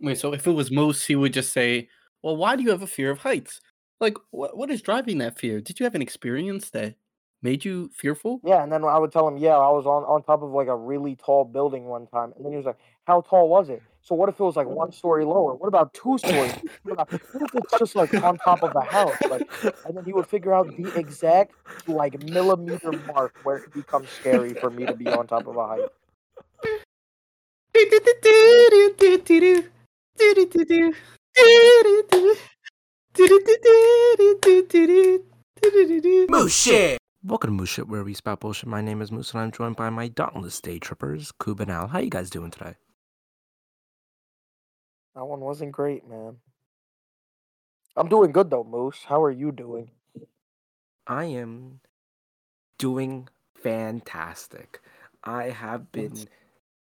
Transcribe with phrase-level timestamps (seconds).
[0.00, 1.88] Wait, so if it was Moose, he would just say,
[2.22, 3.60] "Well, why do you have a fear of heights?
[4.00, 5.60] Like, what what is driving that fear?
[5.60, 6.96] Did you have an experience that
[7.42, 10.22] made you fearful?" Yeah, and then I would tell him, "Yeah, I was on on
[10.22, 13.22] top of, like, a really tall building one time." And then he was like, "How
[13.22, 15.54] tall was it?" "So what if it was, like, 1 story lower?
[15.56, 16.54] What about 2 stories?
[16.82, 19.44] What about what if it's just, like, on top of the house?" Like
[19.84, 21.54] and then he would figure out the exact,
[21.86, 25.66] like, millimeter mark where it becomes scary for me to be on top of a
[25.66, 25.88] height.
[36.28, 36.98] Moose shit!
[37.22, 38.68] Welcome to Moose Shit, where we spout bullshit.
[38.68, 41.86] My name is Moose, and I'm joined by my dauntless day trippers, Kub and Al.
[41.88, 42.74] How you guys doing today?
[45.14, 46.36] That one wasn't great, man.
[47.96, 49.04] I'm doing good though, Moose.
[49.06, 49.90] How are you doing?
[51.06, 51.80] I am
[52.78, 54.80] doing fantastic.
[55.22, 56.14] I have been.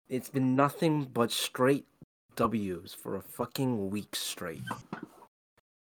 [0.08, 1.86] It's been nothing but straight
[2.36, 4.62] W's for a fucking week straight.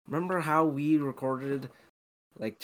[0.06, 1.69] Remember how we recorded
[2.38, 2.62] like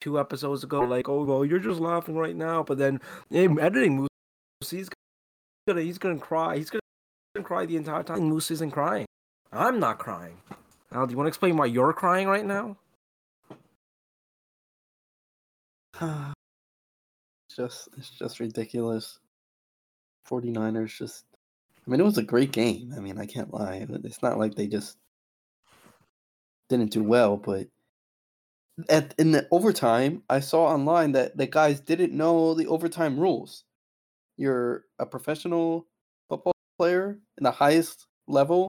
[0.00, 0.80] two episodes ago?
[0.80, 3.00] Like, oh, well, you're just laughing right now, but then
[3.30, 4.88] in editing, Moose, he's
[5.66, 6.56] gonna, he's gonna cry.
[6.56, 6.82] He's gonna
[7.42, 8.24] cry the entire time.
[8.24, 9.06] Moose isn't crying.
[9.52, 10.38] I'm not crying.
[10.92, 12.76] Al, do you want to explain why you're crying right now?
[17.56, 19.20] It's just it's just ridiculous.
[20.28, 21.24] 49ers just
[21.86, 22.94] I mean it was a great game.
[22.96, 23.86] I mean, I can't lie.
[24.04, 24.96] It's not like they just
[26.68, 27.68] didn't do well, but
[28.88, 33.64] at in the overtime, I saw online that the guys didn't know the overtime rules.
[34.36, 35.86] You're a professional
[36.28, 38.68] football player in the highest level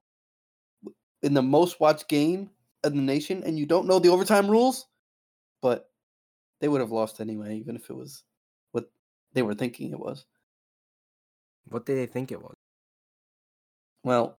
[1.22, 2.50] in the most watched game
[2.84, 4.86] in the nation and you don't know the overtime rules,
[5.62, 5.90] but
[6.60, 8.22] they would have lost anyway, even if it was
[8.72, 8.90] what
[9.32, 10.26] they were thinking it was.
[11.68, 12.55] What did they think it was?
[14.06, 14.38] Well,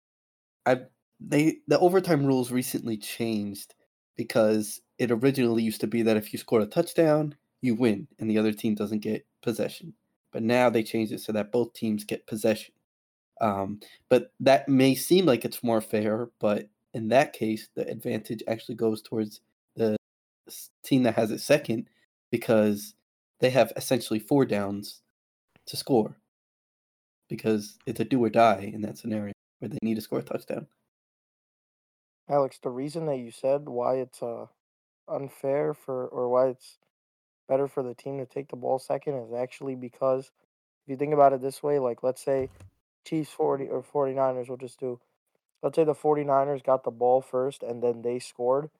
[0.64, 0.82] I
[1.18, 3.74] they the overtime rules recently changed
[4.16, 8.30] because it originally used to be that if you score a touchdown, you win and
[8.30, 9.92] the other team doesn't get possession.
[10.32, 12.74] But now they changed it so that both teams get possession.
[13.40, 18.44] Um, but that may seem like it's more fair, but in that case, the advantage
[18.46, 19.40] actually goes towards
[19.74, 19.96] the
[20.84, 21.90] team that has it second
[22.30, 22.94] because
[23.40, 25.02] they have essentially four downs
[25.66, 26.16] to score
[27.28, 30.22] because it's a do or die in that scenario where they need to score a
[30.22, 30.66] touchdown.
[32.28, 34.46] Alex, the reason that you said why it's uh
[35.08, 36.78] unfair for or why it's
[37.48, 40.32] better for the team to take the ball second is actually because
[40.84, 42.50] if you think about it this way, like let's say
[43.06, 45.00] Chiefs 40 or 49ers will just do
[45.62, 48.70] let's say the 49ers got the ball first and then they scored.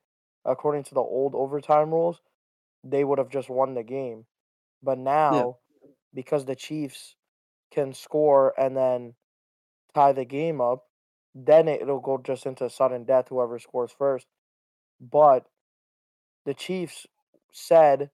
[0.45, 2.21] According to the old overtime rules,
[2.85, 4.27] they would have just won the game.
[4.83, 5.57] But now
[6.15, 7.15] because the Chiefs
[7.71, 9.15] can score and then
[9.97, 10.85] tie the game up,
[11.35, 14.27] then it'll go just into sudden death, whoever scores first.
[15.01, 15.47] But
[16.45, 17.07] the Chiefs
[17.53, 18.11] said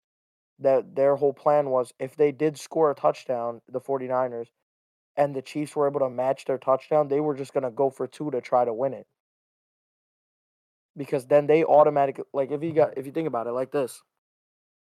[0.60, 4.46] that their whole plan was if they did score a touchdown, the 49ers,
[5.16, 7.90] and the Chiefs were able to match their touchdown, they were just going to go
[7.90, 9.06] for two to try to win it.
[10.96, 14.02] Because then they automatically like if you got if you think about it like this.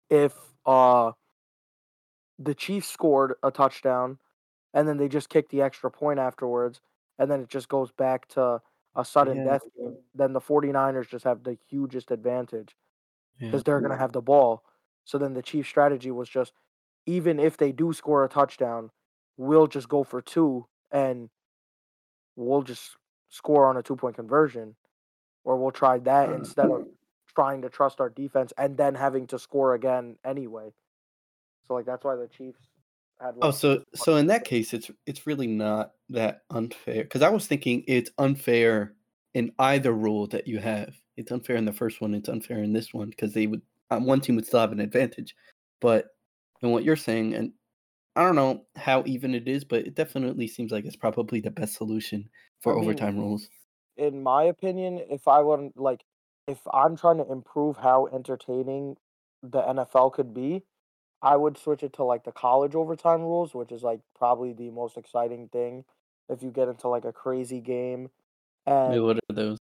[0.10, 0.34] If
[0.66, 1.14] uh
[2.38, 4.20] the Chiefs scored a touchdown
[4.74, 6.82] and then they just kick the extra point afterwards
[7.20, 8.62] and then it just goes back to
[8.96, 9.44] a sudden Yeah.
[9.44, 12.76] death game, then the 49ers just have the hugest advantage
[13.40, 13.48] Yeah.
[13.48, 14.64] because they're going to have the ball.
[15.06, 16.54] So then the Chiefs' strategy was just
[17.06, 18.92] even if they do score a touchdown,
[19.38, 21.30] we'll just go for two and
[22.36, 22.98] we'll just
[23.30, 24.76] score on a two point conversion.
[25.44, 26.84] Or we'll try that uh, instead of
[27.36, 30.74] trying to trust our defense and then having to score again anyway.
[31.68, 32.70] So like that's why the Chiefs
[33.24, 37.30] had Oh, so so in that case, it's it's really not that unfair because I
[37.30, 38.94] was thinking it's unfair
[39.34, 40.96] in either rule that you have.
[41.18, 42.14] It's unfair in the first one.
[42.14, 44.80] It's unfair in this one because they would uh, one team would still have an
[44.80, 45.36] advantage.
[45.82, 46.08] But
[46.62, 47.52] in what you're saying, and
[48.16, 51.52] I don't know how even it is, but it definitely seems like it's probably the
[51.52, 52.30] best solution
[52.62, 53.48] for I mean, overtime rules.
[53.98, 56.02] in my opinion, if I wouldn't like,
[56.48, 58.96] if I'm trying to improve how entertaining
[59.42, 60.64] the NFL could be,
[61.24, 64.72] I would switch it to like the college overtime rules, which is like probably the
[64.72, 65.86] most exciting thing
[66.30, 68.12] if you get into like a crazy game.
[68.86, 69.58] Wait, And what are those?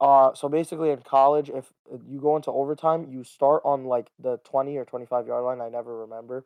[0.00, 4.10] uh, so basically in college, if uh, you go into overtime, you start on like
[4.18, 6.44] the 20 or 25 yard line, I never remember.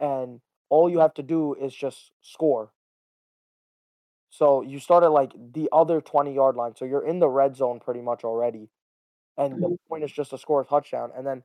[0.00, 0.40] And
[0.70, 2.72] all you have to do is just score.
[4.30, 6.74] So you start at like the other 20 yard line.
[6.76, 8.68] So you're in the red zone pretty much already.
[9.38, 11.12] And the point is just to score a touchdown.
[11.16, 11.44] And then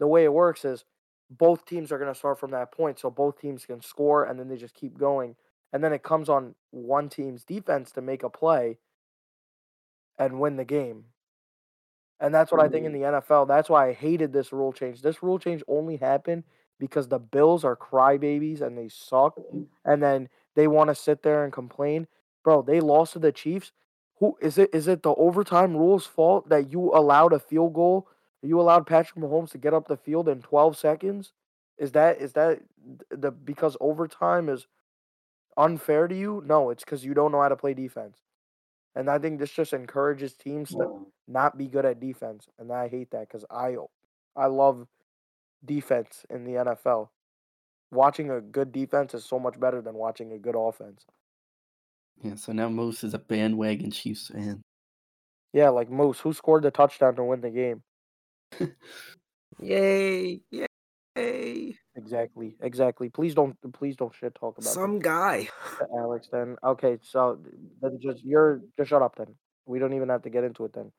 [0.00, 0.84] the way it works is
[1.30, 2.98] both teams are going to start from that point.
[2.98, 5.36] So both teams can score and then they just keep going.
[5.72, 8.78] And then it comes on one team's defense to make a play.
[10.18, 11.04] and win the game.
[12.20, 13.12] And that's what I think in mm-hmm.
[13.12, 13.48] the NFL.
[13.48, 15.00] That's why I hated this rule change.
[15.00, 16.44] This rule change only happened
[16.78, 19.36] because the Bills are crybabies and they suck.
[19.36, 19.62] Mm-hmm.
[19.86, 22.06] And then they want to sit there and complain.
[22.44, 23.72] Bro, they lost to the Chiefs.
[24.18, 24.68] Who is it?
[24.74, 28.06] Is it the overtime rules fault that you allowed a field goal?
[28.42, 31.32] You allowed Patrick Mahomes to get up the field in 12 seconds?
[31.78, 32.60] Is that is that
[33.10, 34.66] the because overtime is
[35.56, 36.42] unfair to you?
[36.44, 38.18] No, it's because you don't know how to play defense.
[38.94, 42.88] And I think this just encourages teams to not be good at defense, and I
[42.88, 43.76] hate that because I
[44.36, 44.86] I love
[45.64, 47.08] defense in the NFL.
[47.92, 51.06] Watching a good defense is so much better than watching a good offense.
[52.22, 54.62] Yeah, so now Moose is a bandwagon Chiefs fan.
[55.52, 57.82] Yeah, like Moose, who scored the touchdown to win the game.
[59.60, 60.40] Yay!
[60.50, 61.76] Yay!
[61.96, 63.08] Exactly, exactly.
[63.08, 65.48] Please don't, please don't shit talk about Some guy.
[65.98, 66.28] Alex.
[66.30, 67.38] Then okay, so
[67.82, 69.16] then just you're just shut up.
[69.16, 69.34] Then
[69.66, 70.72] we don't even have to get into it.
[70.72, 70.92] Then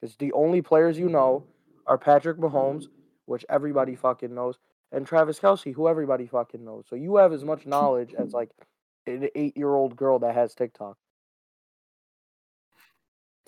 [0.00, 1.44] because the only players you know
[1.86, 2.84] are Patrick Mahomes,
[3.24, 4.58] which everybody fucking knows,
[4.92, 6.84] and Travis Kelce, who everybody fucking knows.
[6.88, 8.50] So you have as much knowledge as like
[9.06, 10.96] an eight-year-old girl that has TikTok.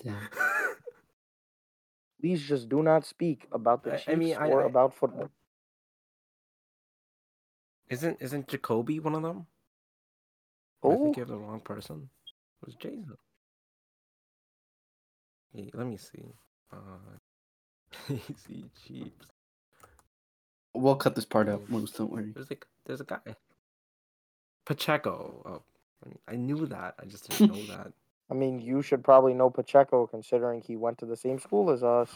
[0.03, 0.29] Damn.
[2.19, 4.93] Please just do not speak about the I- I Chiefs mean, I- or I- about
[4.93, 5.29] football.
[7.89, 9.47] Isn't isn't Jacoby one of them?
[10.83, 12.09] Oh, I think you have the wrong person.
[12.61, 13.17] It was Jason.
[15.53, 16.35] Hey, let me see.
[16.71, 17.17] Uh,
[18.29, 19.27] easy Chiefs.
[20.75, 21.67] We'll cut this part out.
[21.69, 21.91] Moose.
[21.91, 22.31] Don't worry.
[22.31, 23.19] There's like there's a guy.
[24.65, 25.41] Pacheco.
[26.05, 26.93] Oh, I knew that.
[26.99, 27.91] I just didn't know that.
[28.29, 31.83] I mean, you should probably know Pacheco considering he went to the same school as
[31.83, 32.15] us.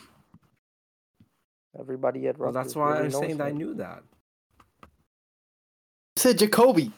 [1.79, 2.53] Everybody at Rutgers.
[2.53, 4.03] Well, that's why really I'm saying that I knew that.
[6.15, 6.91] said Jacoby.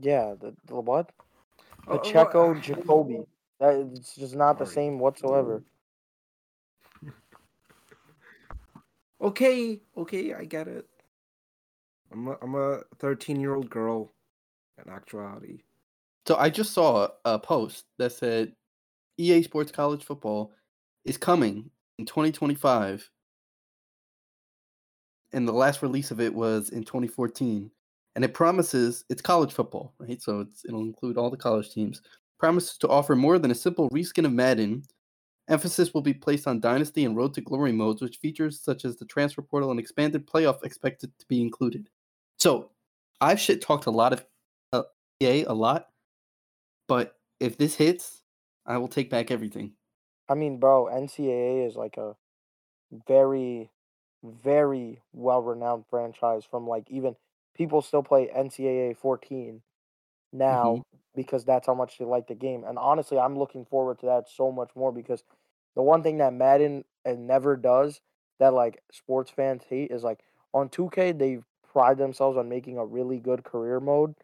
[0.00, 1.12] Yeah, the, the what?
[1.86, 3.20] Oh, oh, Pacheco, uh, Jacoby.
[3.60, 5.62] That it's just not the same whatsoever.
[9.18, 10.86] Okay, okay, I get it.
[12.12, 14.12] I'm a, I'm a 13 year old girl
[14.76, 15.62] in actuality.
[16.26, 18.52] So I just saw a post that said
[19.16, 20.52] EA Sports College Football
[21.04, 23.08] is coming in 2025.
[25.32, 27.70] And the last release of it was in 2014.
[28.16, 30.20] And it promises it's college football, right?
[30.20, 32.02] So it'll include all the college teams.
[32.40, 34.82] Promises to offer more than a simple reskin of Madden.
[35.48, 38.96] Emphasis will be placed on Dynasty and Road to Glory modes, which features such as
[38.96, 41.88] the transfer portal and expanded playoff expected to be included.
[42.38, 42.70] So
[43.20, 44.24] I've shit talked a lot of
[44.72, 44.82] uh,
[45.20, 45.86] EA a lot,
[46.88, 48.22] but if this hits,
[48.64, 49.72] I will take back everything.
[50.28, 52.16] I mean, bro, NCAA is like a
[53.06, 53.70] very,
[54.24, 57.14] very well renowned franchise from like even
[57.54, 59.62] people still play NCAA 14
[60.32, 60.96] now mm-hmm.
[61.14, 62.64] because that's how much they like the game.
[62.64, 65.22] And honestly, I'm looking forward to that so much more because
[65.74, 68.00] the one thing that Madden and never does
[68.38, 70.20] that like sports fans hate is like
[70.52, 71.38] on 2K they
[71.72, 74.14] pride themselves on making a really good career mode.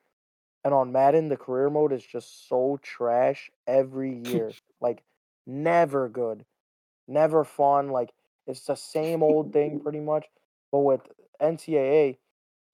[0.65, 4.53] And on Madden, the career mode is just so trash every year.
[4.81, 5.03] like
[5.47, 6.45] never good,
[7.09, 7.89] never fun.
[7.89, 8.11] Like
[8.47, 10.27] it's the same old thing pretty much.
[10.71, 11.01] But with
[11.41, 12.19] NCAA,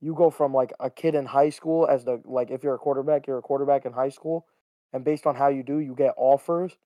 [0.01, 2.79] you go from like a kid in high school as the like if you're a
[2.79, 4.47] quarterback, you're a quarterback in high school,
[4.93, 6.77] and based on how you do, you get offers,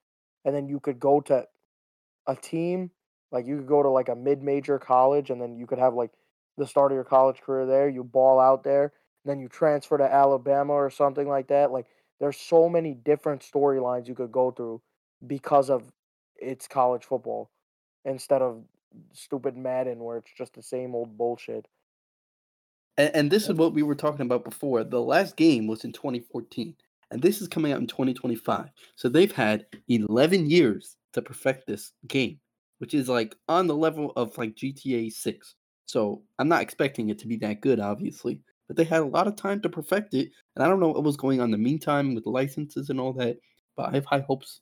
[0.45, 1.47] and then you could go to
[2.27, 2.91] a team.
[3.31, 6.11] Like you could go to like a mid-major college, and then you could have like
[6.57, 7.89] the start of your college career there.
[7.89, 8.93] You ball out there,
[9.25, 11.71] then you transfer to Alabama or something like that.
[11.71, 11.87] Like
[12.21, 14.81] there's so many different storylines you could go through
[15.27, 15.93] because of
[16.37, 17.51] it's college football
[18.05, 18.63] instead of
[19.13, 21.67] stupid Madden where it's just the same old bullshit.
[22.97, 24.85] And, and this is what we were talking about before.
[24.85, 26.75] The last game was in 2014,
[27.11, 28.69] and this is coming out in 2025.
[28.97, 32.39] So they've had 11 years to perfect this game,
[32.79, 35.55] which is like on the level of like GTA 6.
[35.87, 38.41] So I'm not expecting it to be that good, obviously,
[38.77, 40.33] they had a lot of time to perfect it.
[40.55, 43.13] And I don't know what was going on in the meantime with licenses and all
[43.15, 43.39] that,
[43.77, 44.61] but I have high hopes.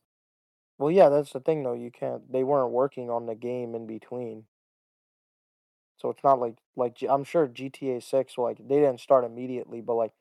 [0.79, 1.75] Well, yeah, that's the thing though.
[1.75, 2.33] You can't.
[2.33, 4.49] They weren't working on the game in between,
[5.97, 8.39] so it's not like like I'm sure GTA Six.
[8.39, 10.13] Like they didn't start immediately, but like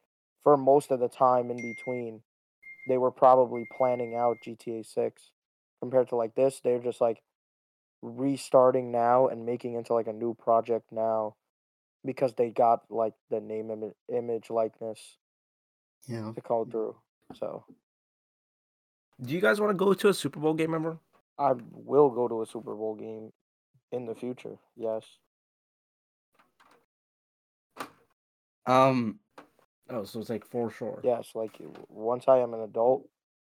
[0.43, 2.24] for most of the time in between,
[2.88, 5.31] they were probably planning out GTA Six.
[5.81, 7.24] Compared to like this, they're just like
[8.03, 11.38] restarting now and making into like a new project now
[12.06, 15.18] because they got like the name, imi- image, likeness
[16.08, 16.32] Yeah.
[16.34, 16.96] to call through.
[17.36, 17.65] So
[19.22, 20.98] Do you guys want to go to a Super Bowl game ever?
[21.38, 23.32] I will go to a Super Bowl game
[23.91, 24.58] in the future.
[24.75, 25.06] Yes.
[28.65, 29.20] Um.
[29.89, 31.00] Oh, so it's like for sure.
[31.03, 33.08] Yes, like once I am an adult.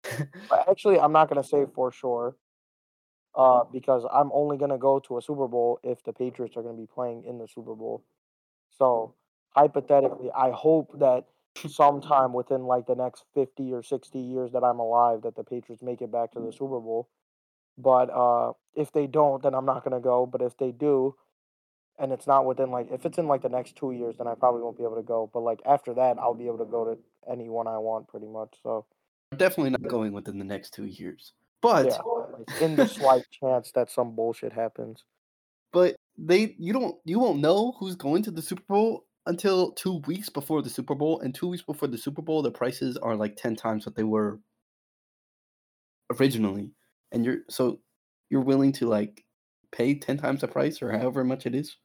[0.69, 2.35] Actually, I'm not gonna say for sure
[3.35, 6.77] uh, because I'm only gonna go to a Super Bowl if the Patriots are gonna
[6.77, 8.03] be playing in the Super Bowl.
[8.77, 9.13] So
[9.51, 11.25] hypothetically, I hope that
[11.69, 15.81] sometime within like the next 50 or 60 years that I'm alive that the Patriots
[15.81, 17.09] make it back to the Super Bowl.
[17.77, 20.25] But uh, if they don't, then I'm not gonna go.
[20.25, 21.15] But if they do,
[21.97, 24.35] and it's not within like if it's in like the next two years, then I
[24.35, 25.29] probably won't be able to go.
[25.33, 26.97] But like after that, I'll be able to go to
[27.29, 28.55] anyone I want pretty much.
[28.63, 28.85] So
[29.35, 31.33] Definitely not going within the next two years.
[31.61, 31.97] But yeah,
[32.37, 35.03] like, in the slight chance that some bullshit happens.
[36.17, 40.29] They you don't you won't know who's going to the Super Bowl until two weeks
[40.29, 43.35] before the Super Bowl, and two weeks before the Super Bowl, the prices are like
[43.35, 44.39] ten times what they were
[46.19, 46.71] originally,
[47.11, 47.79] and you're so
[48.29, 49.23] you're willing to like
[49.71, 51.75] pay ten times the price or however much it is.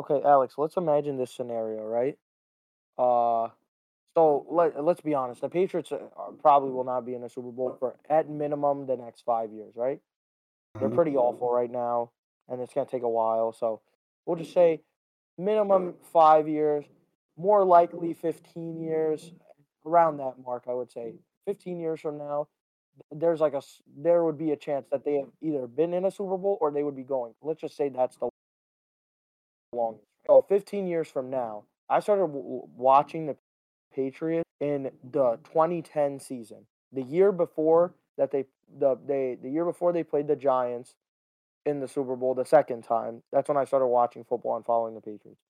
[0.00, 2.18] Okay, Alex, let's imagine this scenario, right?
[2.98, 3.48] Uh,
[4.16, 5.40] so let let's be honest.
[5.40, 8.86] The Patriots uh, are- probably will not be in the Super Bowl for at minimum
[8.86, 10.00] the next five years, right?
[10.78, 10.94] They're Mhm.
[10.94, 12.10] pretty awful right now,
[12.48, 13.52] and it's gonna take a while.
[13.52, 13.80] So
[14.26, 14.78] we'll just mm-hmm.
[14.78, 14.80] say
[15.38, 16.84] minimum five years,
[17.36, 19.32] more likely fifteen years,
[19.86, 20.64] around that mark.
[20.68, 21.14] I would say
[21.46, 22.48] fifteen years from now,
[23.10, 23.62] there's like a
[23.96, 26.70] there would be a chance that they have either been in a Super Bowl or
[26.70, 27.34] they would be going.
[27.42, 28.28] Let's just say that's the
[29.72, 30.06] longest.
[30.26, 33.36] So 15 years from now, I started w- watching the
[33.94, 38.46] Patriots in the 2010 season, the year before that they
[38.78, 40.94] the they the year before they played the Giants
[41.66, 43.22] in the Super Bowl the second time.
[43.32, 45.40] That's when I started watching football and following the Patriots.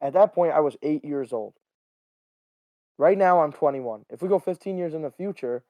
[0.00, 1.54] At that point, I was eight years old.
[2.98, 4.06] Right now, I'm 21.
[4.10, 5.64] If we go 15 years in the future,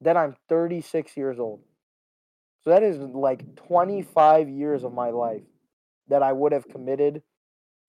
[0.00, 1.60] then I'm 36 years old.
[2.62, 5.42] So that is like 25 years of my life
[6.08, 7.22] that I would have committed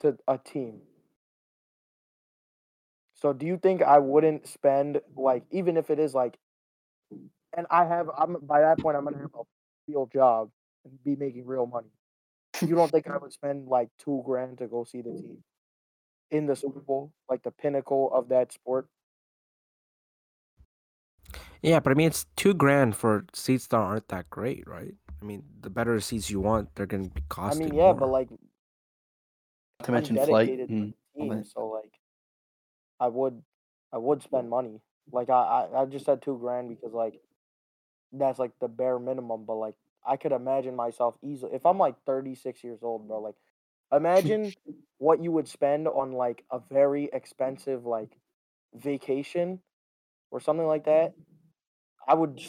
[0.02, 0.82] to a team.
[3.16, 6.38] So do you think I wouldn't spend like even if it is like
[7.56, 9.44] and I have I'm by that point I'm gonna have a
[9.88, 10.50] real job
[10.86, 11.92] and be making real money.
[12.62, 15.44] You don't think I would spend like two grand to go see the team
[16.30, 18.88] in the Super Bowl, like the pinnacle of that sport?
[21.62, 24.96] Yeah, but I mean, it's two grand for seats that aren't that great, right?
[25.22, 27.68] I mean, the better seats you want, they're gonna be costing.
[27.68, 27.96] I mean, yeah, more.
[27.96, 28.30] but like
[29.84, 31.48] to mention flight to and the all team, that.
[31.48, 31.92] so like
[33.00, 33.42] I would
[33.94, 34.82] I would spend money.
[35.12, 37.20] Like I, I, I just said two grand because like
[38.12, 41.96] that's like the bare minimum, but like I could imagine myself easily if I'm like
[42.06, 43.36] 36 years old, bro, like
[43.92, 44.54] imagine
[44.98, 48.18] what you would spend on like a very expensive like
[48.74, 49.60] vacation
[50.32, 51.14] or something like that.
[52.08, 52.42] I would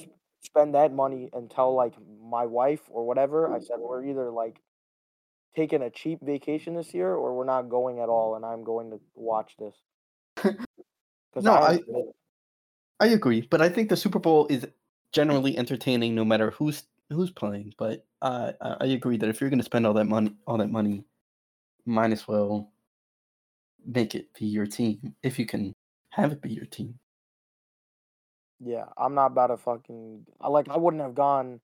[0.42, 3.52] spend that money and tell like my wife or whatever.
[3.52, 4.60] I said we're either like
[5.54, 8.90] taking a cheap vacation this year or we're not going at all and I'm going
[8.90, 9.76] to watch this.
[11.36, 11.80] No, I, I-
[13.00, 14.66] I agree, but I think the Super Bowl is
[15.12, 17.74] generally entertaining no matter who's who's playing.
[17.78, 20.58] But uh, I I agree that if you're going to spend all that money, all
[20.58, 21.04] that money,
[21.86, 22.72] might as well
[23.84, 25.74] make it be your team if you can
[26.10, 26.98] have it be your team.
[28.60, 31.60] Yeah, I'm not about to fucking I like I wouldn't have gone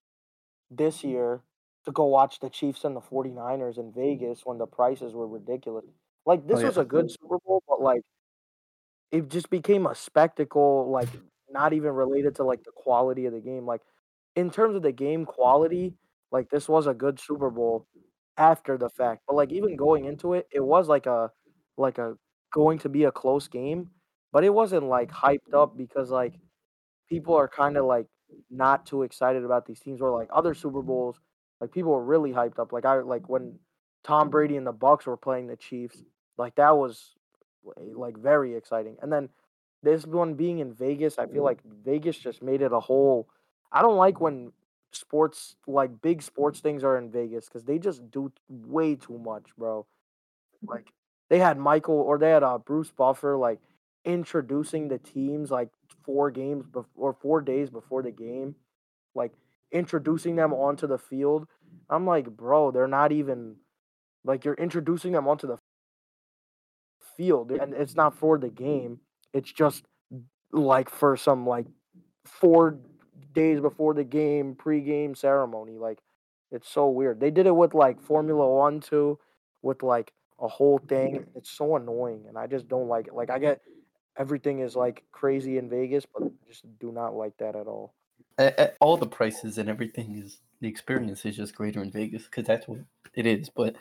[0.71, 1.41] this year
[1.85, 5.85] to go watch the Chiefs and the 49ers in Vegas when the prices were ridiculous.
[6.27, 6.67] Like this yeah.
[6.67, 8.03] was a good Super Bowl, but like
[9.13, 11.09] it just became a spectacle like
[11.51, 13.65] not even related to like the quality of the game.
[13.65, 13.81] Like
[14.39, 15.95] in terms of the game quality,
[16.31, 17.87] like this was a good Super Bowl
[18.37, 19.23] after the fact.
[19.27, 21.31] But like even going into it, it was like a
[21.77, 22.15] like a
[22.53, 23.91] going to be a close game,
[24.33, 26.35] but it wasn't like hyped up because like
[27.09, 28.07] people are kind of like
[28.49, 31.19] not too excited about these teams or like other Super Bowls.
[31.61, 32.73] Like people were really hyped up.
[32.73, 33.59] Like I like when
[34.05, 36.01] Tom Brady and the Bucs were playing the Chiefs.
[36.37, 37.17] Like that was
[37.97, 38.99] like very exciting.
[39.03, 39.31] And then
[39.83, 43.29] this one being in Vegas, I feel like Vegas just made it a whole.
[43.73, 44.53] I don't like when
[44.93, 49.45] sports like big sports things are in Vegas because they just do way too much,
[49.57, 49.87] bro.
[50.67, 50.89] Like
[51.29, 53.61] they had Michael or they had uh, Bruce Buffer like
[54.05, 55.69] introducing the teams like
[56.05, 58.55] four games before or four days before the game,
[59.15, 59.33] like
[59.73, 61.47] introducing them onto the field.
[61.91, 63.57] I'm like, bro, they're not even
[64.25, 65.59] like you're introducing them onto the
[67.17, 69.01] field, and it's not for the game.
[69.33, 69.85] It's just
[70.53, 71.67] like for some like
[72.25, 72.79] four
[73.39, 75.79] days before the game pre-game ceremony.
[75.79, 76.01] Like
[76.51, 77.21] it's so weird.
[77.21, 79.19] They did it with like Formula One too,
[79.63, 81.25] with like a whole thing.
[81.35, 83.15] It's so annoying, and I just don't like it.
[83.15, 83.61] Like I get
[84.17, 87.95] everything is like crazy in Vegas, but I just do not like that at all.
[88.39, 92.25] A- a- all the prices and everything is the experience is just greater in Vegas
[92.25, 92.81] because that's what
[93.15, 93.49] it is.
[93.49, 93.77] But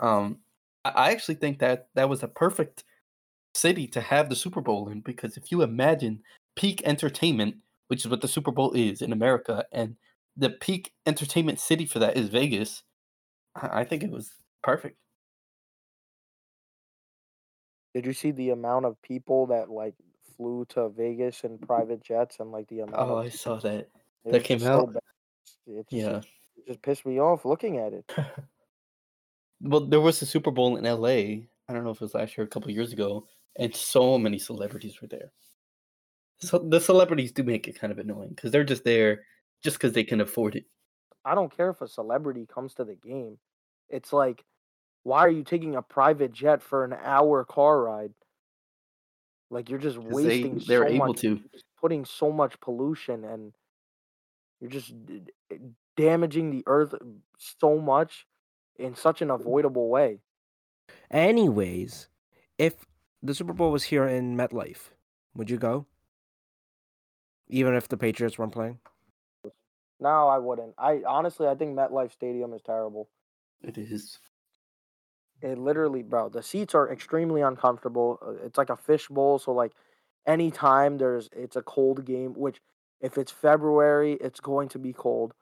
[0.00, 0.38] um,
[0.84, 2.84] I I actually think that that was a perfect
[3.54, 6.22] city to have the Super Bowl in because if you imagine
[6.56, 7.56] peak entertainment,
[7.92, 9.96] which is what the Super Bowl is in America, and
[10.34, 12.84] the peak entertainment city for that is Vegas.
[13.54, 14.30] I think it was
[14.62, 14.96] perfect.
[17.92, 19.92] Did you see the amount of people that like
[20.38, 23.90] flew to Vegas in private jets and like the amount Oh, I saw that.
[24.24, 24.96] that came out?
[25.66, 26.22] It just, Yeah.
[26.56, 28.10] it just pissed me off looking at it.
[29.60, 31.44] Well, there was a Super Bowl in LA.
[31.68, 33.26] I don't know if it was last year, or a couple years ago,
[33.58, 35.30] and so many celebrities were there.
[36.42, 39.22] So the celebrities do make it kind of annoying because they're just there
[39.62, 40.64] just because they can afford it.
[41.24, 43.38] I don't care if a celebrity comes to the game.
[43.88, 44.44] It's like,
[45.04, 48.12] why are you taking a private jet for an hour car ride?
[49.50, 51.40] Like you're just wasting they're so able much, to.
[51.80, 53.52] putting so much pollution, and
[54.60, 55.58] you're just d- d- eh,
[55.96, 56.94] damaging the earth
[57.36, 58.26] so much
[58.78, 59.34] in such an mm.
[59.34, 60.20] avoidable way.
[61.10, 62.08] Anyways,
[62.58, 62.74] if
[63.22, 64.90] the Super Bowl was here in MetLife,
[65.34, 65.86] would you go?
[67.48, 68.78] Even if the Patriots weren't playing?
[70.00, 70.74] No, I wouldn't.
[70.78, 73.08] I honestly, I think MetLife Stadium is terrible.
[73.62, 74.18] It is.
[75.40, 78.18] It literally, bro, the seats are extremely uncomfortable.
[78.24, 79.72] Uh, It's like a fishbowl, so like
[80.26, 82.60] anytime there's it's a cold game, which
[83.00, 85.34] if it's February, it's going to be cold.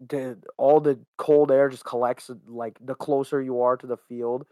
[0.00, 4.46] The all the cold air just collects like the closer you are to the field,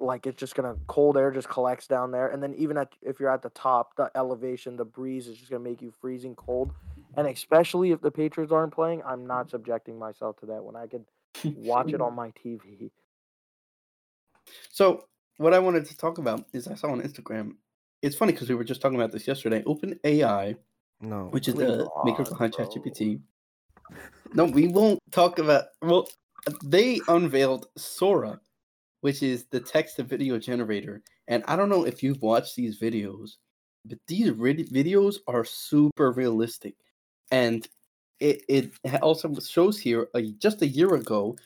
[0.00, 3.20] like it's just gonna cold air just collects down there, and then even at if
[3.20, 6.72] you're at the top, the elevation, the breeze is just gonna make you freezing cold,
[7.16, 10.86] and especially if the Patriots aren't playing, I'm not subjecting myself to that when I
[10.86, 11.04] could
[11.56, 12.90] watch it on my TV.
[14.70, 15.04] So
[15.36, 17.52] what I wanted to talk about is I saw on Instagram.
[18.02, 19.62] It's funny because we were just talking about this yesterday.
[19.66, 20.56] Open AI,
[21.00, 21.28] No.
[21.30, 22.66] which is Please the maker God, behind bro.
[22.66, 23.20] ChatGPT.
[24.34, 25.64] No, we won't talk about.
[25.82, 26.08] Well,
[26.64, 28.40] they unveiled Sora,
[29.00, 31.02] which is the text to video generator.
[31.28, 33.32] And I don't know if you've watched these videos,
[33.84, 36.74] but these vid- videos are super realistic.
[37.30, 37.66] And
[38.18, 41.36] it, it also shows here just a year ago.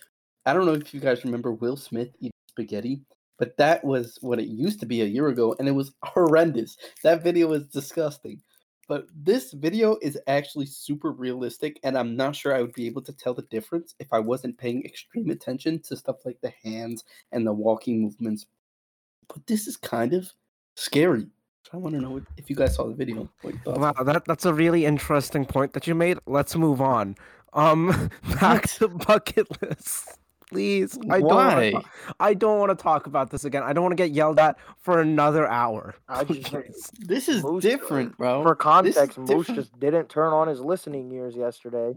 [0.46, 3.02] I don't know if you guys remember Will Smith eating spaghetti,
[3.38, 6.76] but that was what it used to be a year ago, and it was horrendous.
[7.02, 8.40] That video was disgusting.
[8.86, 13.02] But this video is actually super realistic, and I'm not sure I would be able
[13.02, 17.04] to tell the difference if I wasn't paying extreme attention to stuff like the hands
[17.32, 18.46] and the walking movements.
[19.28, 20.30] But this is kind of
[20.76, 21.26] scary.
[21.62, 23.28] So I want to know what- if you guys saw the video.
[23.64, 26.18] Wow, that that's a really interesting point that you made.
[26.26, 27.16] Let's move on.
[27.54, 30.18] Um, back to bucket lists,
[30.54, 30.98] please.
[31.10, 31.28] I don't.
[31.28, 31.70] Why?
[31.72, 31.84] Wanna,
[32.20, 33.62] I don't want to talk about this again.
[33.62, 35.94] I don't want to get yelled at for another hour.
[36.08, 38.42] I just This is Moose- different, bro.
[38.42, 39.60] For context, Moose different.
[39.60, 41.94] just didn't turn on his listening ears yesterday,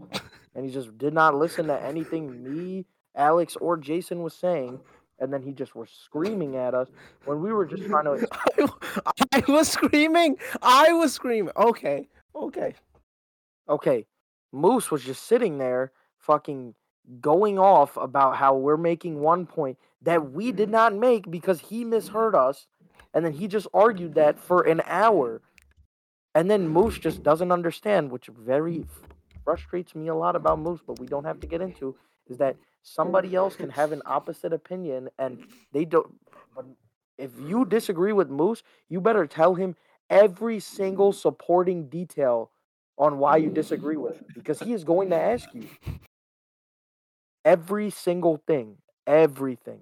[0.54, 2.84] and he just did not listen to anything me,
[3.16, 4.78] Alex, or Jason was saying,
[5.18, 6.88] and then he just was screaming at us
[7.24, 8.26] when we were just trying to.
[9.06, 10.36] I, I was screaming.
[10.62, 11.52] I was screaming.
[11.56, 12.08] Okay.
[12.34, 12.74] Okay.
[13.68, 14.06] Okay,
[14.50, 16.74] Moose was just sitting there, fucking
[17.20, 20.72] going off about how we're making one point that we did mm-hmm.
[20.72, 22.66] not make because he misheard us,
[23.14, 25.40] and then he just argued that for an hour,
[26.34, 28.84] and then Moose just doesn't understand, which very
[29.44, 31.96] frustrates me a lot about Moose, but we don't have to get into
[32.28, 36.14] is that somebody else can have an opposite opinion and they don't.
[36.54, 36.66] But
[37.16, 39.74] if you disagree with Moose, you better tell him
[40.10, 42.50] every single supporting detail
[42.98, 45.68] on why you disagree with him because he is going to ask you
[47.48, 49.80] every single thing, everything.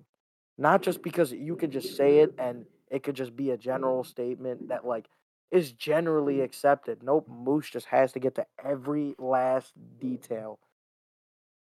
[0.57, 4.05] Not just because you could just say it and it could just be a general
[4.05, 5.07] statement that like
[5.51, 7.03] is generally accepted.
[7.03, 10.59] Nope, Moose just has to get to every last detail.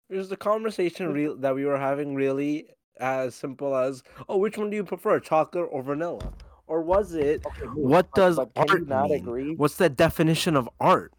[0.09, 2.67] Is the conversation real that we were having really
[2.99, 6.33] as simple as, oh, which one do you prefer, chocolate or vanilla?
[6.67, 9.21] Or was it, Okay, Moose, what does but can you art not mean?
[9.21, 9.55] agree?
[9.55, 11.13] What's the definition of art?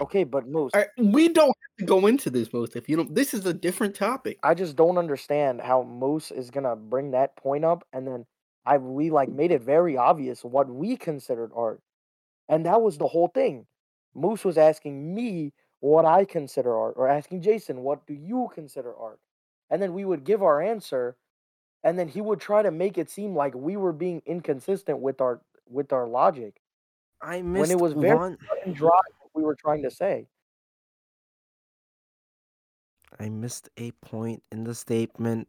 [0.00, 2.96] Okay, but Moose, All right, we don't have to go into this, most if you
[2.96, 3.14] don't.
[3.14, 4.38] This is a different topic.
[4.42, 8.24] I just don't understand how Moose is gonna bring that point up, and then
[8.64, 11.80] I we like made it very obvious what we considered art,
[12.48, 13.66] and that was the whole thing.
[14.14, 18.94] Moose was asking me what I consider art, or asking Jason what do you consider
[18.96, 19.20] art,
[19.70, 21.16] and then we would give our answer,
[21.82, 25.20] and then he would try to make it seem like we were being inconsistent with
[25.20, 26.60] our with our logic
[27.20, 28.38] I missed when it was very one.
[28.64, 30.26] and dry what we were trying to say.
[33.18, 35.48] I missed a point in the statement.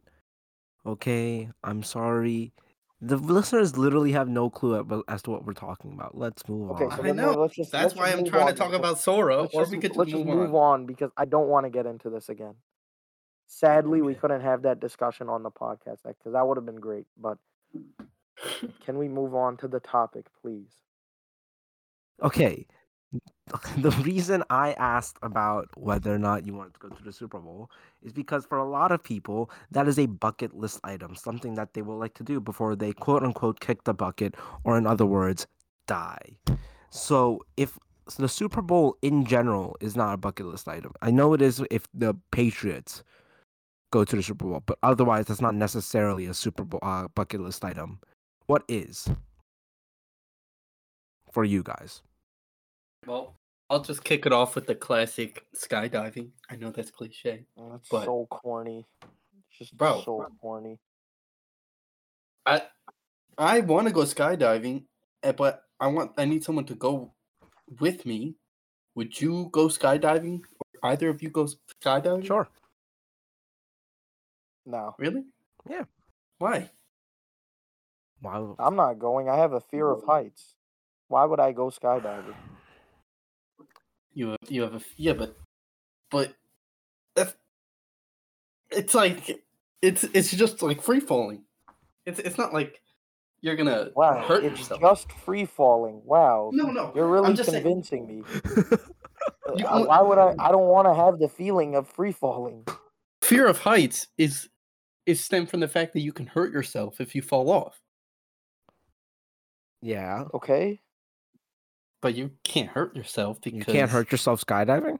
[0.86, 2.52] Okay, I'm sorry.
[3.02, 6.16] The listeners literally have no clue as to what we're talking about.
[6.16, 6.90] Let's move Okay, on.
[6.96, 7.32] so I know.
[7.32, 9.72] let's just That's let's why I'm trying on to talk about Sora, let's or just,
[9.72, 10.80] we could let's move, just move on.
[10.80, 10.86] on.
[10.86, 12.54] because I don't want to get into this again.
[13.46, 17.06] Sadly, we couldn't have that discussion on the podcast because that would have been great.
[17.18, 17.38] But
[18.84, 20.70] can we move on to the topic, please?
[22.22, 22.66] Okay.
[23.78, 27.38] the reason I asked about whether or not you wanted to go to the Super
[27.38, 27.70] Bowl
[28.02, 31.74] is because for a lot of people, that is a bucket list item, something that
[31.74, 34.34] they will like to do before they quote unquote kick the bucket,
[34.64, 35.46] or in other words,
[35.86, 36.36] die.
[36.90, 41.10] So if so the Super Bowl in general is not a bucket list item, I
[41.10, 43.04] know it is if the Patriots
[43.92, 47.40] go to the Super Bowl, but otherwise, that's not necessarily a Super Bowl uh, bucket
[47.40, 48.00] list item.
[48.46, 49.08] What is
[51.30, 52.02] for you guys?
[53.06, 53.34] Well,
[53.70, 56.30] I'll just kick it off with the classic skydiving.
[56.50, 57.46] I know that's cliche.
[57.56, 58.84] Oh, That's But- so corny.
[59.48, 60.02] It's just Bro.
[60.02, 60.78] so corny.
[62.46, 62.62] I
[63.38, 64.86] I want to go skydiving,
[65.22, 67.14] eh, but I want I need someone to go
[67.78, 68.34] with me.
[68.96, 70.40] Would you go skydiving?
[70.82, 71.46] Or either of you go
[71.80, 72.24] skydiving?
[72.26, 72.48] Sure.
[74.66, 75.24] No, Really?
[75.68, 75.84] Yeah.
[76.38, 76.70] Why?
[78.22, 78.56] Wow.
[78.58, 79.28] I'm not going.
[79.28, 80.54] I have a fear of heights.
[81.08, 82.34] Why would I go skydiving?
[84.14, 85.36] You have, you have a f- yeah, but
[86.10, 86.34] but
[87.14, 87.34] that's
[88.70, 89.42] it's like
[89.82, 91.44] it's it's just like free falling.
[92.06, 92.80] It's it's not like
[93.40, 94.80] you're gonna Wow, hurt it's yourself.
[94.80, 96.02] just free falling.
[96.04, 96.92] Wow, no, no.
[96.94, 98.22] you're really I'm saying- convincing me.
[99.56, 100.34] You Uh, Why would I?
[100.38, 102.64] I don't want to have the feeling of free falling.
[103.20, 104.48] fear of heights is
[105.06, 107.80] is stemmed from the fact that you can hurt yourself if you fall off,
[109.82, 110.24] yeah.
[110.34, 110.80] Okay,
[112.00, 114.98] but you can't hurt yourself because You can't hurt yourself skydiving?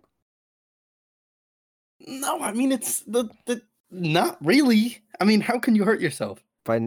[2.06, 4.98] No, I mean it's the the not really.
[5.20, 6.80] I mean, how can you hurt yourself By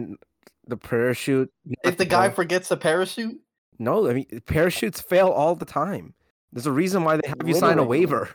[0.66, 1.52] the parachute.
[1.84, 3.40] if the guy forgets the parachute?
[3.78, 6.14] No, I mean parachutes fail all the time.
[6.52, 8.30] There's a reason why they have you sign a waiver.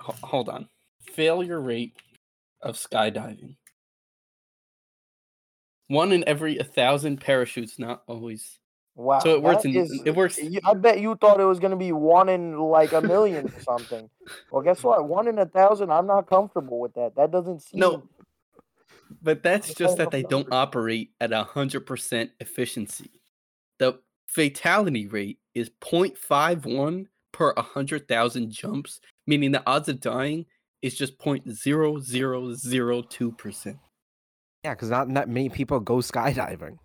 [0.00, 0.68] Hold on,
[1.00, 1.94] failure rate
[2.60, 3.56] of skydiving.
[5.86, 8.58] One in every a thousand parachutes, not always.
[8.94, 9.18] Wow.
[9.20, 11.92] So it works in- is- it works- I bet you thought it was gonna be
[11.92, 14.08] one in like a million or something.
[14.50, 15.08] Well, guess what?
[15.08, 15.90] One in a thousand.
[15.92, 17.14] I'm not comfortable with that.
[17.16, 17.80] That doesn't seem.
[17.80, 18.02] No,
[19.22, 23.10] but that's It's just that they don't operate at a hundred percent efficiency.
[23.78, 30.44] The fatality rate is 0.51 per hundred thousand jumps, meaning the odds of dying
[30.82, 33.78] is just 0.0002 percent.
[34.64, 36.76] Yeah, because not that many people go skydiving.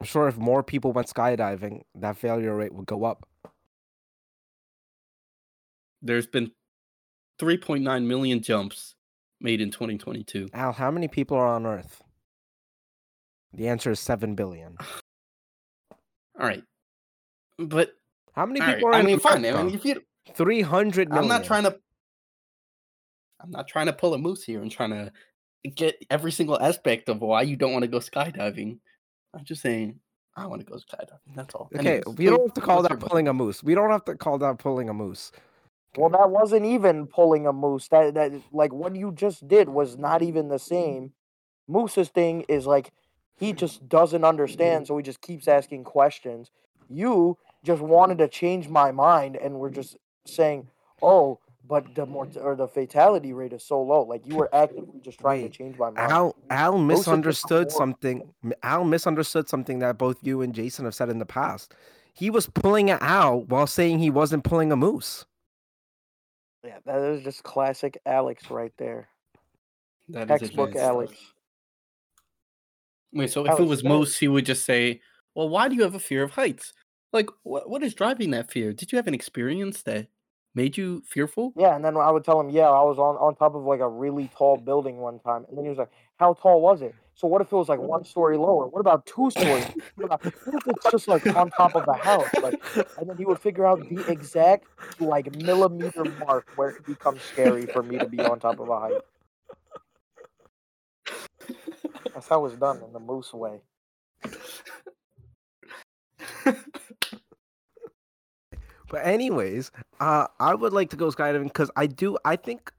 [0.00, 3.26] I'm sure if more people went skydiving, that failure rate would go up.
[6.02, 6.52] There's been
[7.40, 8.94] 3.9 million jumps
[9.40, 10.50] made in 2022.
[10.52, 12.02] Al, how many people are on Earth?
[13.52, 14.76] The answer is seven billion.
[16.38, 16.62] All right,
[17.58, 17.92] but
[18.34, 19.46] How many all right, people are I mean, fine.
[19.46, 20.02] I mean, if you,
[20.34, 21.30] Three hundred million.
[21.30, 21.78] I'm not trying to.
[23.40, 25.12] I'm not trying to pull a moose here and trying to
[25.70, 28.78] get every single aspect of why you don't want to go skydiving.
[29.36, 30.00] I'm just saying
[30.36, 31.18] I want to go skydiving.
[31.34, 31.68] That's all.
[31.74, 33.08] Okay, Anyways, we don't have to call that your vote?
[33.10, 33.62] pulling a moose.
[33.62, 35.32] We don't have to call that pulling a moose.
[35.96, 37.88] Well, that wasn't even pulling a moose.
[37.88, 41.12] That that like what you just did was not even the same.
[41.68, 42.92] Moose's thing is like
[43.36, 46.50] he just doesn't understand, so he just keeps asking questions.
[46.88, 49.96] You just wanted to change my mind, and we're just
[50.26, 50.68] saying,
[51.02, 52.46] "Oh, but the mort- mm-hmm.
[52.46, 55.58] or the fatality rate is so low." Like you were actively just trying Wait, to
[55.58, 56.10] change my mind.
[56.12, 58.34] Al Al Moose is just a misunderstood something.
[58.62, 61.74] Al misunderstood something that both you and Jason have said in the past.
[62.12, 65.26] He was pulling an owl while saying he wasn't pulling a moose.
[66.64, 69.08] Yeah, that is just classic Alex right there.
[70.08, 70.88] That Textbook advanced.
[70.88, 71.12] Alex.
[73.12, 75.00] Wait, so if it was moose, he would just say,
[75.34, 76.72] "Well, why do you have a fear of heights?
[77.12, 78.72] Like, what what is driving that fear?
[78.72, 80.08] Did you have an experience that
[80.56, 83.36] made you fearful?" Yeah, and then I would tell him, yeah, I was on, on
[83.36, 85.44] top of like a really tall building one time.
[85.48, 86.94] And then he was like, how tall was it?
[87.14, 88.66] So what if it was like one story lower?
[88.66, 89.66] What about two stories?
[89.94, 92.28] What, about, what if it's just like on top of a house?
[92.42, 92.60] Like,
[92.98, 94.66] and then he would figure out the exact
[95.00, 98.78] like millimeter mark where it becomes scary for me to be on top of a
[98.78, 99.00] height.
[102.12, 103.60] That's how it's done in the moose way.
[108.88, 109.70] But anyways,
[110.00, 112.16] uh, I would like to go skydiving because I do.
[112.24, 112.72] I think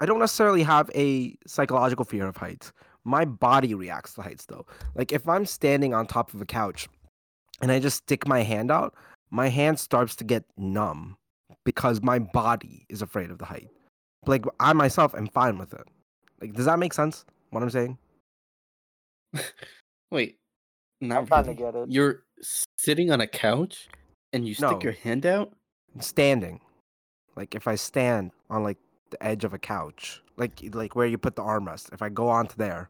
[0.00, 2.72] I don't necessarily have a psychological fear of heights.
[3.04, 4.66] My body reacts to heights though.
[4.94, 6.88] Like if I'm standing on top of a couch
[7.60, 8.94] and I just stick my hand out,
[9.30, 11.16] my hand starts to get numb
[11.64, 13.68] because my body is afraid of the height.
[14.26, 15.86] Like I myself am fine with it.
[16.40, 17.24] Like does that make sense?
[17.50, 17.98] What I'm saying?
[20.10, 20.38] Wait,
[21.00, 21.72] not I'm trying to really.
[21.72, 21.90] get it.
[21.90, 22.22] You're
[22.78, 23.88] sitting on a couch
[24.32, 24.80] and you stick No.
[24.82, 25.52] your hand out.
[25.98, 26.60] Standing.
[27.36, 28.78] Like if I stand on like
[29.10, 31.92] the edge of a couch, like like where you put the armrest.
[31.92, 32.88] If I go onto there,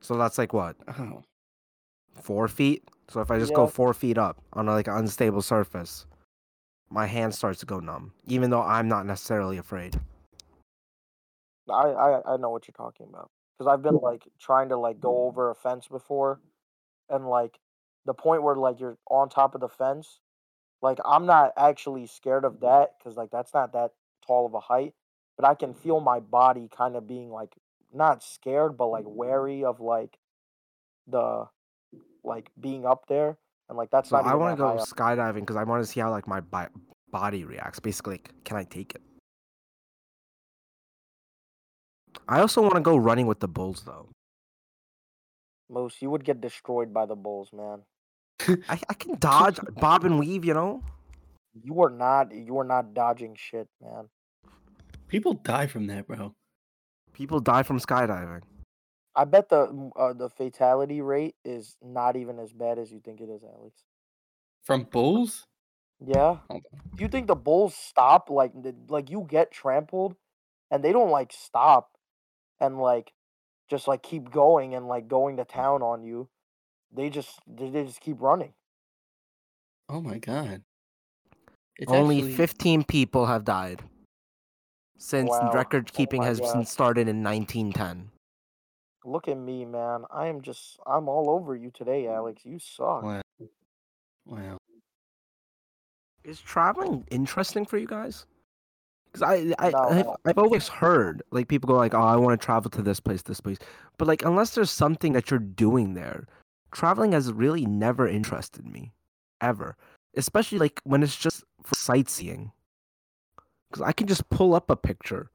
[0.00, 1.22] so that's like what oh.
[2.14, 5.42] four feet So if I just go four feet up on a, like an unstable
[5.42, 6.06] surface,
[6.90, 9.98] my hand starts to go numb, even though I'm not necessarily afraid.
[11.68, 15.00] I, I I know what you're talking about because I've been like trying to like
[15.00, 16.40] go over a fence before,
[17.10, 17.58] and like
[18.04, 20.20] the point where like you're on top of the fence,
[20.82, 22.66] like I'm not actually scared of mm-hmm.
[22.66, 23.92] that because like that's not that
[24.26, 24.94] tall of a height,
[25.36, 27.54] but I can feel my body kind of being like
[27.94, 29.16] not scared but like mm-hmm.
[29.16, 30.18] wary of like
[31.06, 31.46] the
[32.24, 35.56] like being up there and like that's So not I want to go skydiving because
[35.56, 36.68] I want to see how like my bi-
[37.10, 37.80] body reacts.
[37.80, 39.02] Basically, like, can I take it?
[42.28, 44.08] I also want to go running with the bulls though.
[45.68, 47.80] Moose, you would get destroyed by the bulls, man.
[48.40, 50.82] I, I can dodge, bob and weave, you know.
[51.62, 54.08] You are not you are not dodging shit, man.
[55.08, 56.34] People die from that, bro.
[57.12, 58.42] People die from skydiving.
[59.14, 63.20] I bet the uh, the fatality rate is not even as bad as you think
[63.20, 63.82] it is, Alex.
[64.64, 65.46] From bulls?
[66.04, 66.38] Yeah.
[66.50, 70.16] Do you think the bulls stop like the- like you get trampled
[70.70, 71.92] and they don't like stop
[72.60, 73.12] and like
[73.70, 76.28] just like keep going and like going to town on you.
[76.94, 78.52] They just they, they just keep running.
[79.88, 80.62] Oh my god.
[81.78, 83.82] It's Only actually- 15 people have died
[84.98, 85.52] since Wow.
[85.52, 86.54] record Oh keeping my has God.
[86.54, 88.10] been started in 1910.
[89.04, 90.04] Look at me, man.
[90.10, 92.14] I am just I'm all over you today, mm.
[92.14, 92.44] Alex.
[92.44, 93.02] You suck.
[93.02, 93.22] Wow.
[94.24, 94.58] Wow.
[96.24, 98.26] Is traveling interesting for you guys?
[99.12, 99.78] Because I, I, No.
[99.78, 102.98] I've, I've always heard like people go like, oh, I want to travel to this
[102.98, 103.58] place, this place,
[103.98, 106.26] but like unless there's something that you're doing there,
[106.72, 108.92] traveling has really never interested me,
[109.40, 109.76] ever.
[110.16, 112.52] Especially like when it's just for sightseeing.
[113.70, 115.30] Because I can just pull up a picture,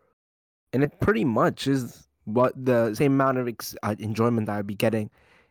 [0.73, 4.67] and it pretty much is what the same amount of ex- uh, enjoyment that I'd
[4.67, 5.09] be getting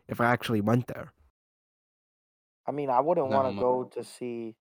[0.08, 1.12] if I actually went there.
[2.66, 4.54] I mean, I wouldn't No, want to mo- go to see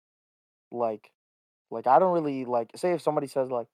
[0.72, 1.12] like
[1.72, 3.68] like I don't really like say if somebody says like,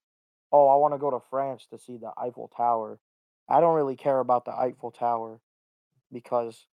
[0.52, 2.98] "Oh, I want to go to France to see the Eiffel Tower."
[3.48, 5.40] I don't really care about the Eiffel Tower
[6.12, 6.66] because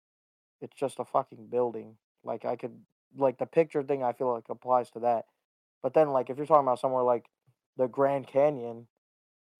[0.63, 1.97] it's just a fucking building.
[2.23, 2.85] Like I could
[3.17, 5.27] like the picture thing I feel like applies to that.
[5.83, 7.27] But then like if you're talking about somewhere like
[7.77, 8.87] the Grand Canyon,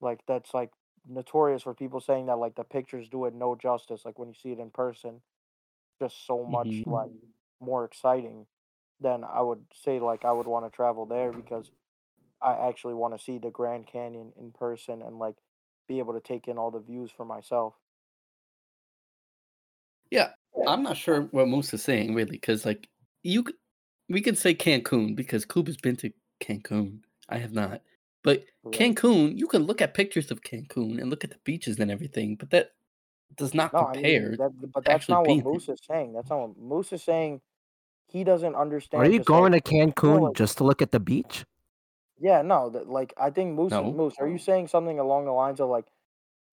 [0.02, 0.72] like that's like
[1.08, 4.36] notorious for people saying that like the pictures do it no justice like when you
[4.36, 5.22] see it in person
[6.00, 6.86] just so much Mhm.
[6.88, 7.12] like
[7.60, 8.48] more exciting
[9.00, 11.72] then I would say like I would want to travel there because
[12.42, 15.38] I actually want to see the Grand Canyon in person and like
[15.88, 17.76] be able to take in all the views for myself.
[20.12, 20.34] Yeah,
[20.68, 22.88] I'm not sure what Moose is saying really, because like
[23.24, 23.44] you,
[24.10, 26.12] we could say Cancun because Kuba's been to
[26.42, 27.00] Cancun.
[27.30, 27.82] I have not,
[28.24, 28.74] but Right.
[28.74, 32.36] Cancun, you can look at pictures of Cancun and look at the beaches and everything,
[32.36, 32.72] but that
[33.36, 35.44] does not No, I mean that, but that's not what.
[35.44, 36.14] Moose is saying.
[36.14, 37.42] That's not what Moose is saying.
[38.08, 39.04] He doesn't understand.
[39.04, 41.46] Are you going like- to Cancun like- just to look at the beach?
[42.20, 43.92] Yeah, no, that like I think Moose No.
[43.92, 45.86] Moose, are you saying something along the lines of like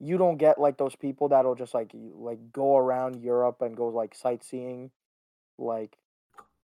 [0.00, 3.88] you don't get like those people that'll just like like go around Europe and go
[3.88, 4.90] like sightseeing
[5.58, 5.96] like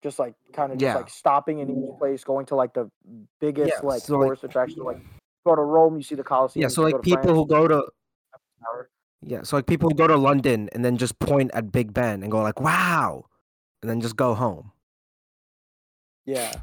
[0.03, 2.91] just like kind of just like stopping in each place, going to like the
[3.39, 4.99] biggest Yeah, like so, like- tourist attraction like
[5.45, 6.62] go to Rome, you see the Colosseum.
[6.62, 7.83] Yeah, so like people France, who go to
[9.25, 12.23] yeah, so like people who go to London and then just point at Big Ben
[12.23, 13.25] and go like, "Wow,"
[13.81, 14.73] and then just go home.
[16.25, 16.53] Yeah.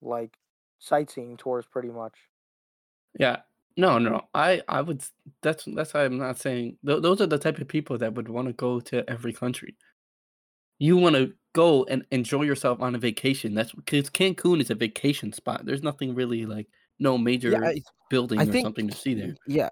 [0.00, 0.38] Like
[0.78, 2.14] sightseeing tours pretty much.
[3.18, 3.40] Yeah,
[3.76, 5.02] no, no, I, I would.
[5.42, 6.78] That's that's why I'm not saying.
[6.86, 9.76] Th- those are the type of people that would want to go to every country.
[10.78, 13.54] You want to go and enjoy yourself on a vacation.
[13.54, 15.64] That's because Cancun is a vacation spot.
[15.64, 19.14] There's nothing really like no major Yeah, I, building I or think something to see
[19.14, 19.36] there.
[19.46, 19.68] Yeah,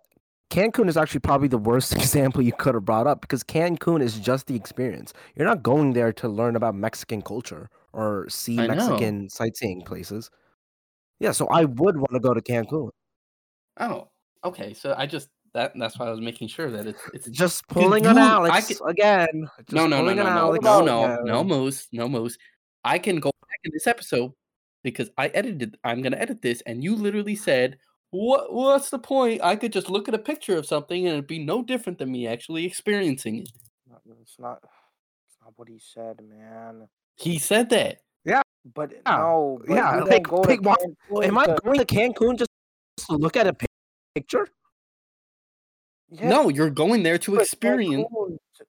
[0.51, 4.19] Cancun is actually probably the worst example you could have brought up because Cancun is
[4.19, 5.13] just the experience.
[5.35, 8.75] You're not going there to learn about Mexican culture or see I know.
[8.75, 10.31] Mexican sightseeing places.
[11.21, 12.91] Yeah, so I would want to go to Cancun.
[13.79, 14.09] Oh,
[14.45, 14.75] okay.
[14.75, 17.83] So I just that that's why I was making sure that it's it's Just 'Cause
[17.83, 19.49] pulling on you- I Alex could- again.
[19.59, 21.47] Just no no no pulling no on no Alex no about- no no again.
[21.47, 22.39] moose no moose.
[22.85, 24.33] I can go back in this episode
[24.83, 25.77] because I edited.
[25.85, 27.79] I'm gonna edit this, and you literally said,
[28.11, 28.53] "What?
[28.53, 29.43] What's the point?
[29.43, 32.13] I could just look at a picture of something, and it'd be no different than
[32.13, 33.49] me actually experiencing it."
[33.89, 34.59] Not- It's not
[35.27, 36.89] it's not what he said, man.
[37.17, 38.01] He said that.
[38.75, 40.79] But Yeah, no, but yeah, you don't pick- go pick to one-
[41.11, 42.49] Cancun Am I to- going to Cancun just
[43.07, 43.57] to look at a
[44.15, 44.49] picture?
[46.11, 48.07] Yeah, No, you're going there to but experience.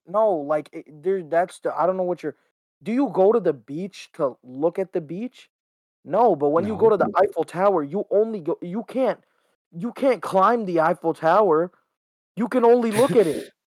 [0.07, 1.21] No, like it, there.
[1.21, 1.77] That's the.
[1.77, 2.35] I don't know what you're.
[2.81, 5.49] Do you go to the beach to look at the beach?
[6.03, 8.57] No, but when you go to the Eiffel Tower, you only go.
[8.61, 9.19] You can't.
[9.71, 11.71] You can't climb the Eiffel Tower.
[12.35, 13.49] You can only look at it.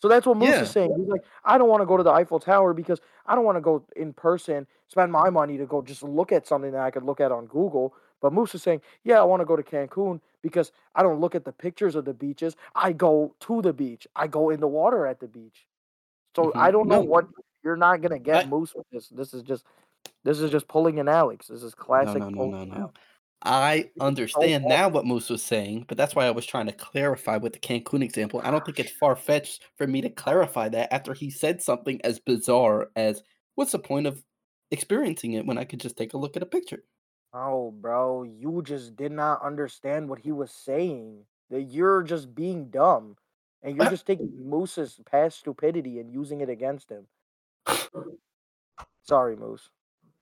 [0.00, 0.62] So that's what Moose Yeah.
[0.64, 0.92] is saying.
[0.98, 3.56] He's like, I don't want to go to the Eiffel Tower because I don't want
[3.56, 6.90] to go in person, spend my money to go just look at something that I
[6.90, 7.94] could look at on Google.
[8.24, 11.34] But Moose is saying, Yeah, I want to go to Cancun because I don't look
[11.34, 12.56] at the pictures of the beaches.
[12.74, 14.06] I go to the beach.
[14.16, 15.66] I go in the water at the beach.
[16.34, 16.72] So I Mhm.
[16.72, 17.08] don't know No.
[17.10, 17.26] what
[17.62, 19.10] you're not gonna get I- Moose with this.
[19.10, 19.66] This is just
[20.22, 21.48] this is just pulling an Alex.
[21.48, 22.22] This is classic.
[22.22, 22.92] no, no, pulling no, no.
[23.42, 24.68] I understand bad.
[24.70, 27.58] now what Moose was saying, but that's why I was trying to clarify with the
[27.58, 28.40] Cancun example.
[28.42, 32.00] I don't think it's far fetched for me to clarify that after he said something
[32.04, 33.22] as bizarre as,
[33.56, 34.24] "What's the point of
[34.70, 36.84] experiencing it when I could just take a look at a picture?"
[37.36, 41.24] Oh, bro, you just did not understand what he was saying.
[41.50, 43.16] That you're just being dumb,
[43.62, 47.06] and you're just taking Moose's past stupidity and using it against him.
[49.02, 49.68] Sorry, Moose,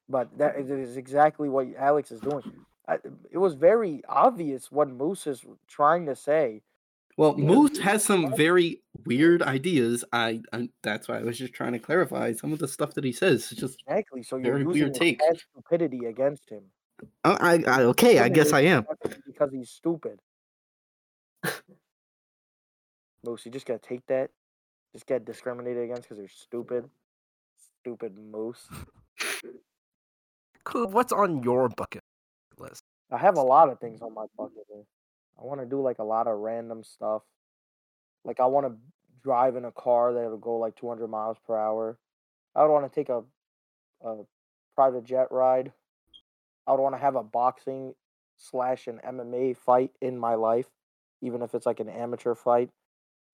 [0.09, 2.43] but that is- exactly what Alex is doing.
[2.89, 2.99] I,
[3.31, 6.63] it was very obvious what Moose is trying to say.
[7.17, 10.03] Well, Moose has some very weird ideas.
[10.13, 13.05] I, I that's why I was just trying to clarify some of the stuff that
[13.05, 13.53] he says.
[13.53, 14.23] It's just Exactly.
[14.23, 15.19] So you're Very using weird his take.
[15.21, 16.63] past stupidity against him.
[17.25, 18.87] I, I, I okay, I guess I am.
[19.27, 20.21] Because he's stupid.
[23.25, 24.31] Moose, you just gotta take that.
[24.93, 26.89] Just get discriminated against because you're stupid.
[27.81, 28.69] Stupid Moose.
[30.65, 30.89] Cool.
[30.89, 32.03] What's on your bucket
[32.59, 32.83] list?
[33.11, 34.89] I have a lot of things on my bucket list.
[35.41, 37.23] I want to do like a lot of random stuff.
[38.25, 38.75] Like I want to
[39.23, 41.99] drive in a car that'll go like 200 miles per hour.
[42.55, 43.23] I would want to take a
[44.05, 44.23] a
[44.75, 45.73] private jet ride.
[46.67, 47.95] I would want to have a boxing
[48.37, 50.67] slash an MMA fight in my life,
[51.21, 52.71] even if it's like an amateur fight.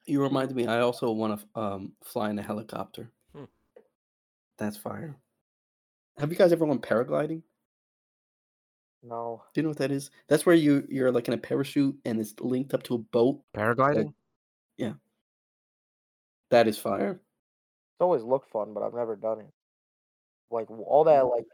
[0.06, 0.66] You reminded me.
[0.66, 3.10] I also want to um fly in a helicopter.
[3.34, 3.44] Hmm.
[4.56, 5.16] That's fire.
[6.18, 7.42] Have you guys ever went paragliding?
[9.02, 10.10] No, Do you know what that is?
[10.28, 13.40] That's where you you're like in a parachute and it's linked up to a boat.
[13.54, 14.12] Paragliding?
[14.76, 14.94] Yeah.
[16.50, 17.12] That is fire.
[17.12, 19.52] it's always looked fun, but I've never done it.
[20.50, 21.44] Like all that, like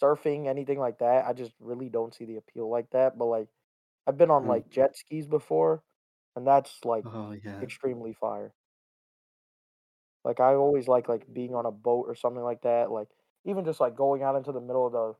[0.00, 1.26] surfing, anything like that.
[1.26, 3.18] I just really don't see the appeal like that.
[3.18, 3.48] But like,
[4.06, 4.46] I've been on Mm.
[4.46, 5.82] like jet skis before,
[6.36, 7.62] and that's like Oh yeah.
[7.62, 8.54] extremely fire.
[10.24, 12.90] Like I always like like being on a boat or something like that.
[12.90, 13.08] Like
[13.44, 15.14] even just like going out into the middle of the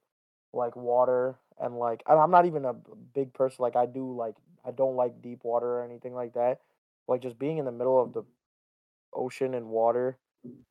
[0.53, 3.63] like water and like I'm not even a big person.
[3.63, 6.61] Like I do like I don't like deep water or anything like that.
[7.07, 8.25] Like just being in the middle of the
[9.15, 10.19] ocean and water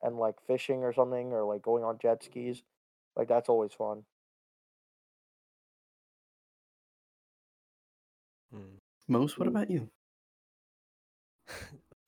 [0.02, 2.63] and like fishing or something or like going on jet skis.
[3.17, 4.03] Like that's always fun.
[8.53, 8.77] Hmm.
[9.08, 9.38] Moose.
[9.38, 9.89] What about you?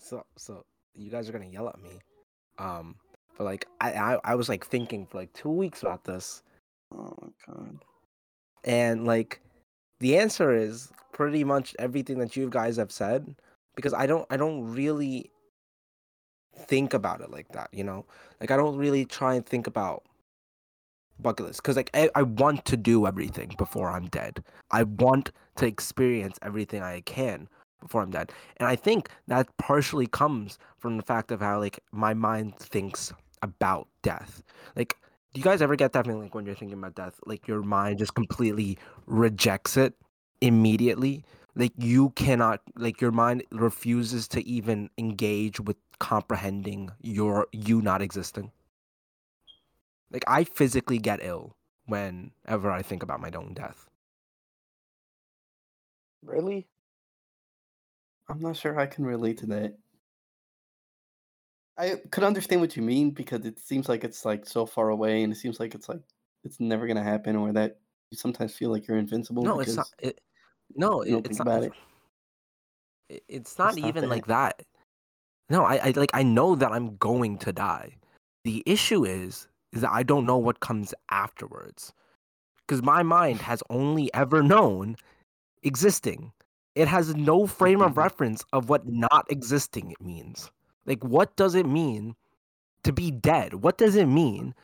[0.01, 1.99] So so you guys are gonna yell at me.
[2.57, 2.95] Um
[3.37, 6.41] but like I, I I was like thinking for like two weeks about this
[6.91, 7.77] Oh my god.
[8.63, 9.41] and like
[9.99, 13.35] the answer is pretty much everything that you guys have said
[13.75, 15.31] because I don't I don't really
[16.55, 18.05] think about it like that, you know?
[18.39, 20.03] Like I don't really try and think about
[21.21, 24.43] bucket list because like I, I want to do everything before I'm dead.
[24.71, 27.47] I want to experience everything I can
[27.81, 28.31] before I'm dead.
[28.57, 33.13] And I think that partially comes from the fact of how like my mind thinks
[33.41, 34.43] about death.
[34.75, 34.95] Like
[35.33, 37.61] do you guys ever get that feeling like when you're thinking about death, like your
[37.61, 39.93] mind just completely rejects it
[40.41, 41.23] immediately?
[41.55, 48.01] Like you cannot like your mind refuses to even engage with comprehending your you not
[48.01, 48.51] existing.
[50.11, 53.85] Like I physically get ill whenever I think about my own death.
[56.23, 56.67] Really?
[58.29, 59.75] I'm not sure I can relate to that.
[61.77, 65.23] I could understand what you mean because it seems like it's like so far away,
[65.23, 66.01] and it seems like it's like
[66.43, 67.79] it's never gonna happen, or that
[68.11, 69.43] you sometimes feel like you're invincible.
[69.43, 69.87] No, it's not.
[69.99, 70.19] It,
[70.75, 71.63] no, it, it's not.
[71.63, 71.73] it.
[73.09, 74.09] it- It's not It's not even that.
[74.09, 74.61] like that.
[75.49, 77.97] No, I, I like I know that I'm going to die.
[78.43, 81.93] The issue is is that I don't know what comes afterwards.
[82.59, 84.95] Because my mind has only ever known
[85.63, 86.31] existing.
[86.75, 87.97] It has no frame of Mhm.
[87.97, 90.51] reference of what not existing it means.
[90.85, 92.15] Like what does it mean
[92.83, 93.55] to be dead?
[93.55, 94.55] What does it mean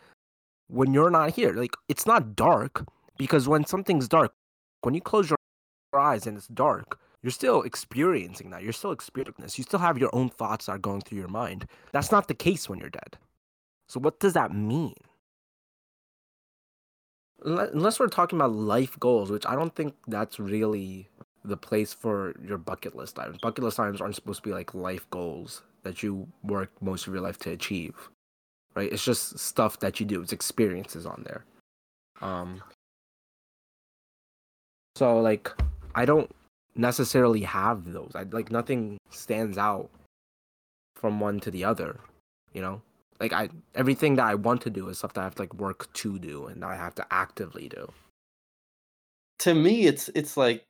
[0.67, 1.53] when you're not here?
[1.53, 2.85] Like it's not dark
[3.17, 4.33] because when something's dark,
[4.81, 5.37] when you close your
[5.99, 8.63] eyes and it's dark, you're still experiencing that.
[8.63, 9.58] You're still experiencing this.
[9.58, 11.67] You still have your own thoughts that are going through your mind.
[11.91, 13.17] That's not the case when you're dead.
[13.88, 14.96] So what does that mean?
[17.44, 21.10] Unless we're talking about life goals, which I don't think that's really
[21.44, 23.38] the place for your bucket list items.
[23.42, 27.13] Bucket list items aren't supposed to be like life goals that you work most of
[27.13, 28.10] your life to achieve.
[28.73, 28.92] Right?
[28.92, 30.21] It's just stuff that you do.
[30.21, 31.46] It's experiences on there.
[32.21, 32.62] Um
[34.96, 35.52] so like
[35.94, 36.31] I don't
[36.75, 38.12] necessarily have those.
[38.15, 39.90] I like nothing stands out
[40.96, 42.00] from one to the other,
[42.54, 42.81] you know?
[43.19, 45.53] Like I everything that I want to do is stuff that I have to like
[45.55, 47.91] work to do and I have to actively do.
[49.39, 50.65] To me, it's it's like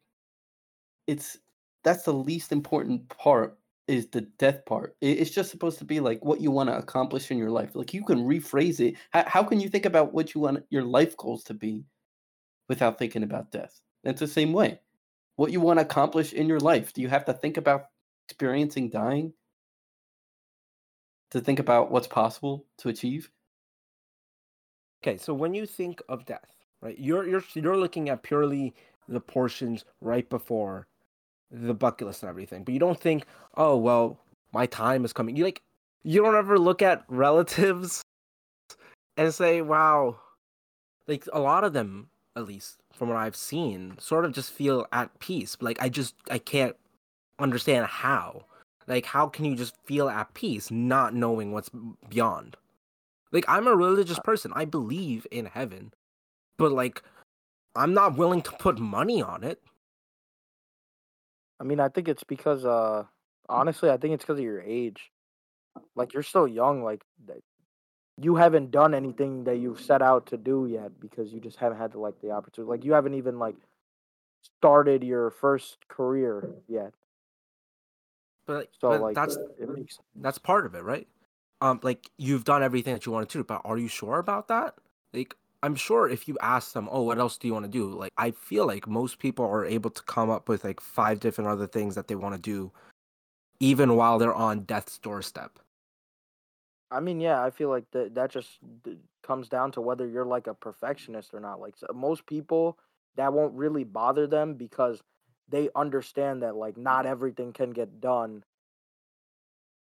[1.08, 1.38] it's
[1.84, 4.96] that's the least important part is the death part.
[5.02, 7.76] It's just supposed to be like what you want to accomplish in your life.
[7.76, 8.96] Like you can rephrase it.
[9.12, 11.86] How, how can you think about what you want your life goals to be
[12.68, 13.80] without thinking about death?
[14.04, 14.80] It's the same way.
[15.36, 16.94] What you want to accomplish in your life.
[16.94, 17.86] Do you have to think about
[18.28, 19.34] experiencing dying
[21.36, 23.30] to think about what's possible to achieve?
[25.04, 26.50] Okay, so when you think of death,
[26.82, 26.98] right?
[26.98, 28.74] You're you're you're looking at purely
[29.10, 30.88] the portions right before
[31.52, 32.64] the bucket list and everything.
[32.64, 33.26] But you don't think,
[33.56, 34.18] oh well,
[34.54, 35.36] my time is coming.
[35.36, 35.62] You like
[36.04, 38.02] you don't ever look at relatives
[39.18, 40.16] and say, wow,
[41.06, 42.08] like a lot of them,
[42.38, 45.58] at least from what I've seen, sort of just feel at peace.
[45.60, 46.78] Like I just I can't
[47.40, 48.46] understand how.
[48.88, 51.70] Like how can you just feel at peace not knowing what's
[52.10, 52.58] beyond?
[53.32, 54.52] Like I'm a religious person.
[54.56, 55.94] I believe in heaven.
[56.58, 57.02] But like
[57.76, 59.62] I'm not willing to put money on it.
[61.60, 63.04] I mean, I think it's because, uh,
[63.48, 65.12] honestly, I think it's because of your age.
[65.96, 66.84] Like you're still young.
[66.84, 67.02] Like
[68.22, 71.78] you haven't done anything that you've set out to do yet because you just haven't
[71.78, 72.70] had the like the opportunity.
[72.70, 73.56] Like you haven't even like
[74.42, 76.94] started your first career yet.
[78.46, 80.00] But, so but like that's makes...
[80.18, 81.08] that's part of it, right?
[81.62, 84.76] Um, like you've done everything that you wanted to, but are you sure about that?
[85.14, 85.36] Like
[85.66, 87.90] I'm sure if you ask them, oh, what else do you want to do?
[87.90, 91.50] Like, I feel like most people are able to come up with like five different
[91.50, 92.72] other things that they want to do,
[93.60, 95.58] even while they're on death's doorstep.
[96.92, 98.60] I mean, yeah, I feel like that that just
[99.24, 101.60] comes down to whether you're like a perfectionist or not.
[101.60, 102.78] Like so most people,
[103.16, 105.02] that won't really bother them because
[105.50, 107.12] they understand that like not mm-hmm.
[107.12, 108.44] everything can get done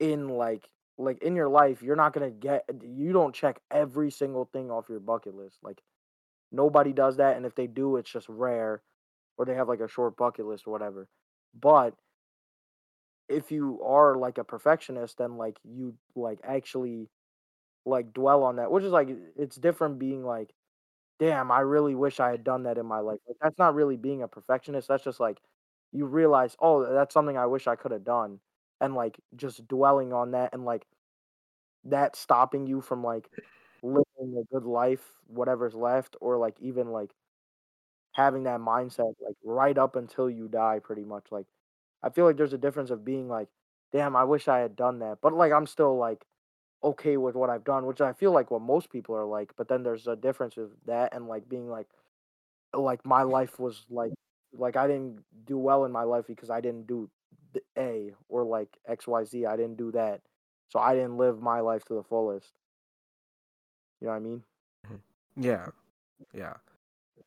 [0.01, 4.11] in like like in your life, you're not gonna get uh, you don't check every
[4.11, 5.59] single thing off your bucket list.
[5.63, 5.81] Like
[6.53, 8.83] nobody does that, and if they do, it's just rare,
[9.37, 11.09] or they have like a short bucket list or whatever.
[11.59, 11.95] But
[13.29, 17.09] if you are like a perfectionist, then like you like actually
[17.87, 20.51] like dwell on that, which is like it's different being like,
[21.19, 23.19] damn, I really wish I had done that in my life.
[23.29, 24.89] Like that's not really being a perfectionist.
[24.89, 25.41] That's just like
[25.93, 28.41] you realize, oh, that's something I wish I could have done
[28.81, 30.87] and like just dwelling on that and like
[31.85, 33.29] that stopping you from like
[33.83, 37.11] living a good life, whatever's left, or like even like
[38.13, 41.27] having that mindset like right up until you die, pretty much.
[41.31, 41.47] Like
[42.03, 43.49] I feel like there's a difference of being like,
[43.93, 46.25] damn, I wish I had done that, but like I'm still like
[46.85, 49.51] okay with what I've done, which I feel like what most people are like.
[49.57, 51.87] But then there's a difference with that and like being like,
[52.73, 54.13] like my life was like,
[54.53, 57.11] like I didn't do well in my life because I didn't do
[57.55, 59.47] the a or like XYZ.
[59.47, 60.21] I didn't do that.
[60.69, 62.53] So I didn't live my life to the fullest.
[64.01, 64.43] You know what I mean?
[64.87, 65.43] Mm-hmm.
[65.43, 65.67] Yeah.
[66.33, 66.55] Yeah.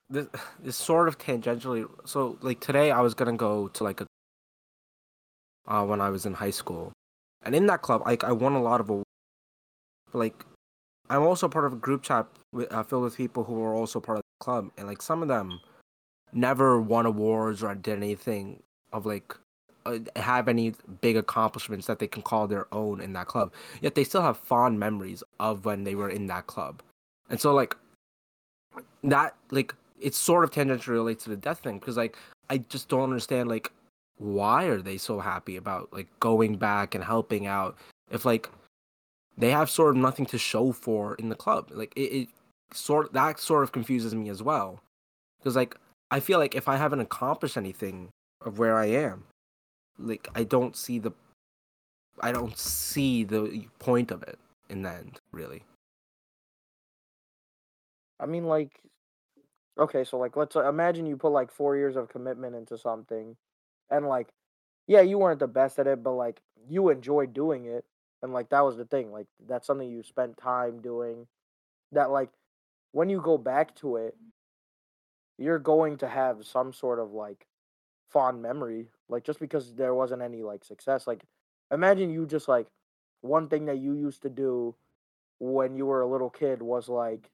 [0.09, 0.27] This
[0.63, 4.07] is sort of tangentially so like today I was gonna go to like a
[5.67, 6.91] uh when I was in high school.
[7.43, 9.03] And in that club like I won a lot of.
[10.13, 10.45] Like
[11.09, 13.99] I'm also part of a group chat with, uh, filled with people who are also
[13.99, 15.59] part of the club and like some of them
[16.33, 19.35] never won awards or did anything of like
[19.85, 23.53] uh, have any big accomplishments that they can call their own in that club.
[23.81, 26.81] Yet they still have fond memories of when they were in that club.
[27.29, 27.75] And so like
[29.03, 32.17] that like it's sort of tangentially related to the death thing because like
[32.49, 33.71] I just don't understand like
[34.17, 37.77] why are they so happy about like going back and helping out
[38.11, 38.49] if like
[39.37, 41.69] they have sort of nothing to show for in the club.
[41.71, 42.29] Like it, it
[42.73, 44.79] sort that sort of confuses me as well.
[45.39, 45.75] Because like
[46.09, 48.09] I feel like if I haven't accomplished anything
[48.45, 49.25] of where I am,
[49.99, 51.11] like I don't see the
[52.19, 55.63] I don't see the point of it in the end, really.
[58.19, 58.71] I mean, like,
[59.77, 63.35] okay, so like, let's uh, imagine you put like four years of commitment into something,
[63.91, 64.29] and like,
[64.87, 67.85] yeah, you weren't the best at it, but like, you enjoyed doing it,
[68.27, 69.11] and like, that was the thing.
[69.11, 71.27] Like, that's something you spent time doing.
[71.91, 72.29] That like,
[72.91, 74.15] when you go back to it,
[75.37, 77.47] you're going to have some sort of like
[78.09, 81.23] fond memory like just because there wasn't any like success like
[81.71, 82.67] imagine you just like
[83.21, 84.73] one thing that you used to do
[85.39, 87.29] when you were a little kid was like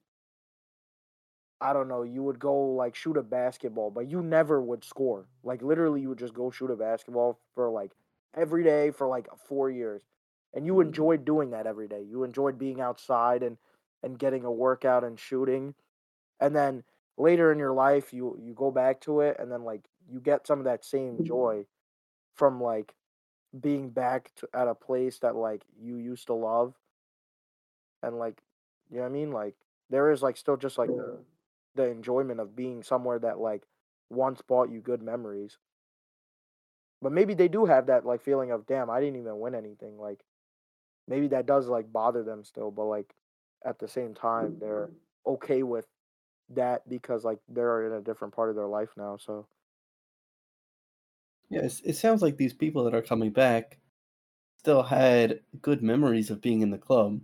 [1.61, 5.27] I don't know, you would go like shoot a basketball, but you never would score.
[5.45, 7.91] Like literally you would just go shoot a basketball for like
[8.35, 10.03] every day for like 4 years.
[10.54, 10.88] And you mm-hmm.
[10.88, 12.04] enjoyed doing that every day.
[12.08, 13.58] You enjoyed being outside and
[14.04, 15.76] and getting a workout and shooting.
[16.39, 16.84] And then
[17.18, 20.47] later in your life you you go back to it and then like you get
[20.47, 21.26] some of that same mm-hmm.
[21.26, 21.66] joy
[22.36, 22.93] from like
[23.60, 26.74] being back to, at a place that like you used to love,
[28.01, 28.41] and like
[28.89, 29.32] you know what I mean.
[29.32, 29.56] Like
[29.89, 31.20] there is like still just like the,
[31.76, 33.64] the enjoyment of being somewhere that like
[34.10, 35.58] once brought you good memories.
[37.01, 39.97] But maybe they do have that like feeling of damn, I didn't even win anything.
[39.99, 40.24] Like
[41.08, 43.14] maybe that does like bother them still, but like
[43.66, 44.89] at the same time they're
[45.26, 45.86] okay with
[46.49, 49.18] that because like they're in a different part of their life now.
[49.18, 49.47] So
[51.49, 53.78] Yes, it sounds like these people that are coming back
[54.58, 57.20] still had good memories of being in the club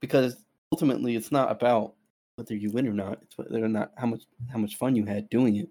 [0.00, 0.36] because
[0.70, 1.94] ultimately it's not about
[2.36, 3.18] whether you win or not.
[3.22, 5.68] It's whether or not how much how much fun you had doing it.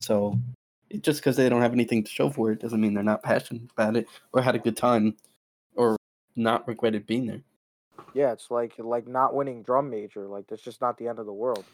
[0.00, 0.38] So
[1.00, 3.70] just because they don't have anything to show for it doesn't mean they're not passionate
[3.70, 5.14] about it or had a good time
[6.36, 7.42] not regretted being there.
[8.14, 10.26] yeah, it's like like not winning drum major.
[10.26, 11.64] Like that's just not the end of the world.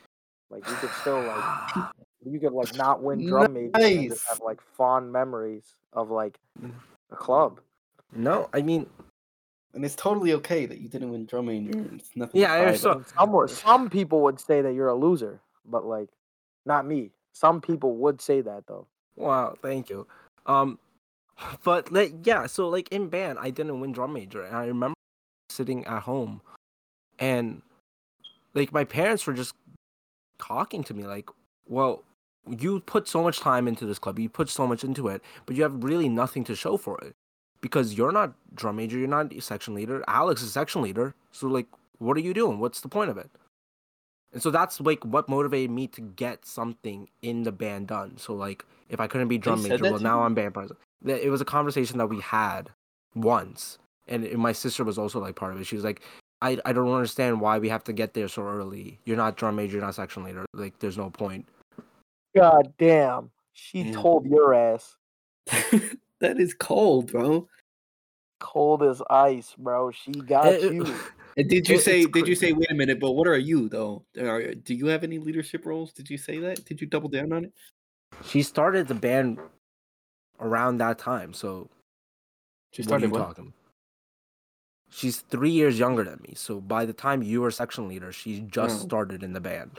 [0.50, 1.84] Like you could still like
[2.24, 6.38] you could like not win drum major and just have like fond memories of like
[7.11, 7.61] a club.
[8.14, 8.86] No, I mean,
[9.72, 11.78] And it's totally okay that you didn't win drum major.
[11.94, 12.32] It's nothing.
[12.32, 12.96] to Yeah, I cry understand.
[12.96, 13.08] about.
[13.11, 16.08] Some would- some people would say that you're a loser, but like
[16.66, 17.12] not me.
[17.32, 18.86] Some people would say that though.
[19.16, 20.06] wow, thank you.
[20.46, 20.78] Um,
[21.64, 24.95] but like, yeah, so like in band, I didn't win drum major, and I remember
[25.49, 26.41] sitting at home,
[27.18, 27.62] and
[28.55, 29.55] like my parents were just
[30.38, 31.28] talking to me like,
[31.68, 32.03] well,
[32.49, 35.57] you put so much time into this club, you put so much into it, but
[35.57, 37.14] you have really nothing to show for it
[37.61, 40.03] because you're not drum major, you're not section leader.
[40.09, 41.66] Alex is section leader, so like,
[41.99, 42.59] what are you doing?
[42.59, 43.30] What's the point of it?
[44.32, 48.16] And so that's like what motivated me to get something in the band done.
[48.16, 50.24] So like, if I couldn't be drum said major, well now you?
[50.26, 50.78] I'm band president.
[51.04, 52.70] It was a conversation that we had
[53.14, 55.66] once, and and my sister was also like part of it.
[55.66, 56.02] She was like,
[56.42, 58.98] I, I don't understand why we have to get there so early.
[59.04, 60.46] You're not drum major, you're not section leader.
[60.54, 61.46] Like, there's no point.
[62.36, 63.30] God damn.
[63.52, 63.92] She Yeah.
[63.92, 64.96] told your ass
[66.20, 67.48] that is cold, bro.
[68.38, 69.90] cold as ice, bro.
[69.90, 70.86] She got eh, you.
[71.36, 72.06] And did you say?
[72.06, 72.52] Did you say?
[72.52, 73.00] Wait a minute.
[73.00, 74.04] But what are you though?
[74.18, 75.92] Are, do you have any leadership roles?
[75.92, 76.64] Did you say that?
[76.64, 77.52] Did you double down on it?
[78.24, 79.38] She started the band
[80.40, 81.32] around that time.
[81.32, 81.68] So
[82.72, 83.18] She what are started you what?
[83.18, 83.52] talking?
[84.90, 86.34] She's three years younger than me.
[86.34, 89.78] So by the time you were section leader, she just started in the band.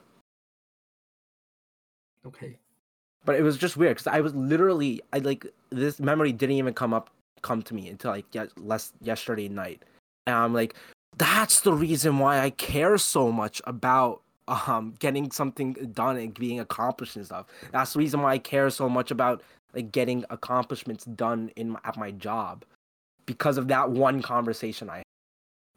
[2.26, 2.58] Okay.
[3.26, 6.74] But it was just weird because I was literally I like this memory didn't even
[6.74, 7.10] come up
[7.42, 9.84] come to me until like yes, less yesterday night,
[10.26, 10.76] and I'm like,
[11.18, 16.60] that's the reason why I care so much about um getting something done and being
[16.60, 17.46] accomplished and stuff.
[17.72, 19.42] That's the reason why I care so much about
[19.74, 22.66] like getting accomplishments done in my, at my job
[23.26, 25.06] because of that one conversation I had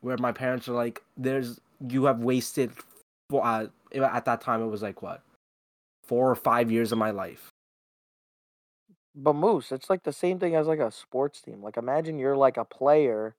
[0.01, 2.72] where my parents are like, "There's you have wasted."
[3.32, 5.22] Uh, at that time, it was like what
[6.05, 7.49] four or five years of my life.
[9.14, 11.62] But Moose, it's like the same thing as like a sports team.
[11.62, 13.35] Like imagine you're like a player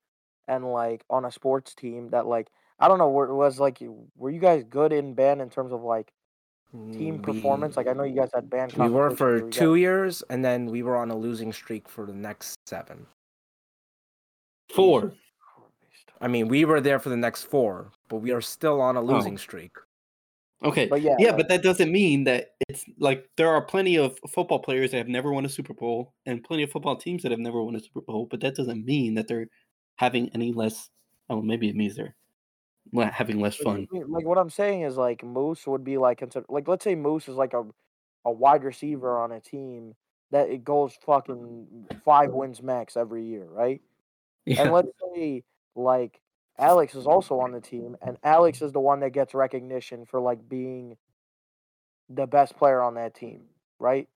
[0.48, 2.48] and like on a sports team that like
[2.80, 5.50] I don't know where it was like you were you guys good in band in
[5.50, 6.12] terms of like
[6.91, 7.78] team Mm, performance?
[7.78, 10.43] Like I know you guys had band We were for where two guys- years, and
[10.43, 13.06] then we were on a losing streak for the next seven.
[14.74, 15.14] Four.
[16.22, 19.02] I mean, we were there for the next four, but we are still on a
[19.02, 19.38] losing Oh.
[19.38, 19.72] streak.
[20.64, 20.88] Okay.
[20.88, 24.18] But yeah, yeah, like- but that doesn't mean that it's like there are plenty of
[24.30, 27.32] football players that have never won a Super Bowl and plenty of football teams that
[27.32, 29.48] have never won a Super Bowl, but that doesn't mean that they're
[29.96, 30.89] having any less.
[31.30, 32.16] Oh, maybe it means they're
[33.12, 33.88] having less fun.
[33.91, 37.28] Like what I'm saying is like Moose would be like consider like let's say Moose
[37.28, 37.64] is like a
[38.26, 39.96] a wide receiver on a team
[40.32, 43.82] that it goes fucking five wins max every year, right?
[44.48, 45.43] And let's say
[45.76, 46.20] like
[46.58, 50.20] Alex is also on the team, and Alex is the one that gets recognition for
[50.20, 50.98] like being
[52.10, 53.41] the best player on that team,
[53.80, 54.08] right?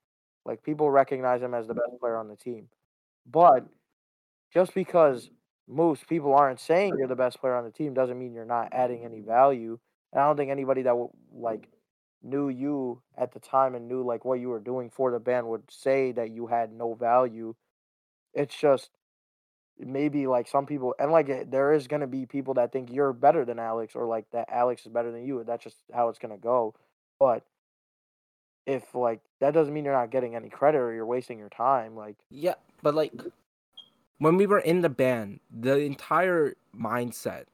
[0.45, 2.69] Like people recognize him as the best player on the team.
[3.29, 3.65] But
[4.53, 5.29] just because
[5.69, 8.69] most people aren't saying you're the best player on the team doesn't mean you're not
[8.71, 9.77] adding any value.
[10.11, 10.95] And I don't think anybody that
[11.31, 11.69] like
[12.23, 15.47] knew you at the time and knew like what you were doing for the band
[15.47, 17.53] would say that you had no value.
[18.33, 18.89] It's just
[19.77, 23.13] maybe like some people and like there is going to be people that think you're
[23.13, 25.43] better than Alex or like that Alex is better than you.
[25.45, 26.73] That's just how it's going to go.
[27.19, 27.43] But
[28.65, 31.95] if like that doesn't mean you're not getting any credit or you're wasting your time
[31.95, 33.13] like Yeah, but like
[34.19, 37.45] when we were in the band, the entire mindset,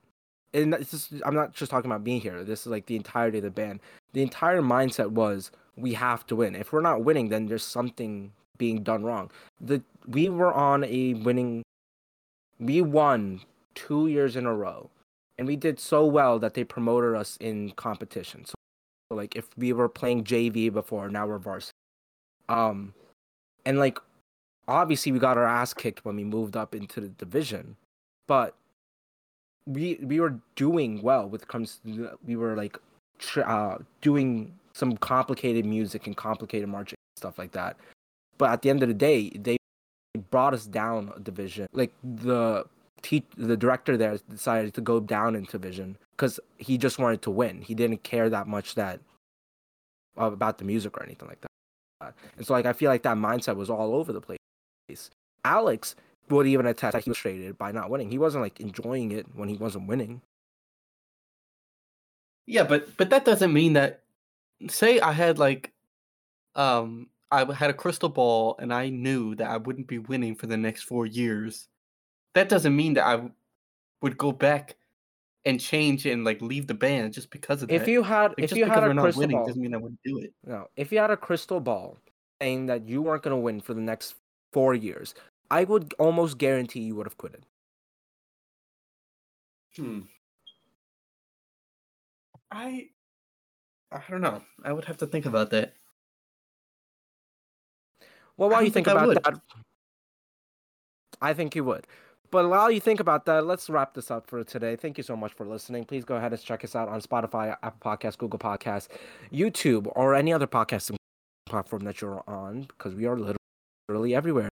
[0.53, 2.43] and it's just, I'm not just talking about being here.
[2.43, 3.80] This is like the entirety of the band.
[4.13, 6.55] The entire mindset was we have to win.
[6.55, 9.32] If we're not winning, then there's something being done wrong.
[9.59, 11.63] The we were on a winning.
[12.59, 13.41] We won
[13.74, 14.89] two years in a row,
[15.38, 18.45] and we did so well that they promoted us in competition.
[18.45, 18.55] So,
[19.11, 21.74] like if we were playing JV before, now we're varsity.
[22.47, 22.93] Um,
[23.66, 23.99] and like
[24.68, 27.76] obviously we got our ass kicked when we moved up into the division,
[28.28, 28.55] but
[29.66, 31.80] we we were doing well with comes
[32.26, 32.78] we were like
[33.43, 37.78] uh, doing some complicated music and complicated marching stuff like that.
[38.38, 39.57] But at the end of the day, they
[40.30, 41.68] brought us down a division.
[41.72, 42.66] Like the
[43.01, 47.32] te- the director there decided to go down in division because he just wanted to
[47.32, 47.61] win.
[47.61, 48.99] He didn't care that much that
[50.20, 52.13] uh, about the music or anything like that.
[52.38, 54.38] And so like I feel like that mindset was all over the place.
[55.44, 55.96] Alex
[56.30, 58.10] would even attest that he was frustrated by not winning.
[58.10, 60.22] He wasn't like enjoying it when he wasn't winning.
[62.48, 64.02] Yeah, but but that doesn't mean that.
[64.70, 65.74] Say I had like,
[66.56, 70.48] um, I had a crystal ball and I knew that I wouldn't be winning for
[70.48, 71.68] the next four years.
[72.34, 73.30] That doesn't mean that I
[74.02, 74.76] would go back
[75.46, 77.76] and change and like leave the band just because of that.
[77.76, 79.62] If you had, like, if just you had we're a not crystal winning ball, doesn't
[79.62, 80.34] mean I wouldn't do it.
[80.46, 81.98] no, if you had a crystal ball
[82.42, 84.16] saying that you weren't gonna win for the next
[84.56, 85.14] four years,
[85.51, 87.43] I would almost guarantee you would have quit it.
[89.76, 89.99] Hmm.
[92.49, 92.88] I
[93.91, 94.41] I don't know.
[94.64, 95.74] I would have to think about that.
[98.38, 99.24] Well, while you think, think about would.
[99.24, 99.41] that,
[101.22, 101.86] I think you would.
[102.32, 104.78] But while you think about that, let's wrap this up for today.
[104.78, 105.84] Thank you so much for listening.
[105.84, 108.88] Please go ahead and check us out on Spotify, Apple Podcasts, Google Podcasts,
[109.34, 110.95] YouTube, or any other podcasting
[111.45, 113.20] platform that you're on, because we are
[113.88, 114.50] literally everywhere.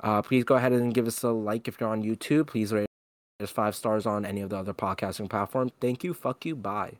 [0.00, 2.48] Uh, please go ahead and give us a like if you're on YouTube.
[2.48, 2.86] Please rate
[3.40, 5.72] us five stars on any of the other podcasting platforms.
[5.80, 6.14] Thank you.
[6.14, 6.54] Fuck you.
[6.54, 6.98] Bye.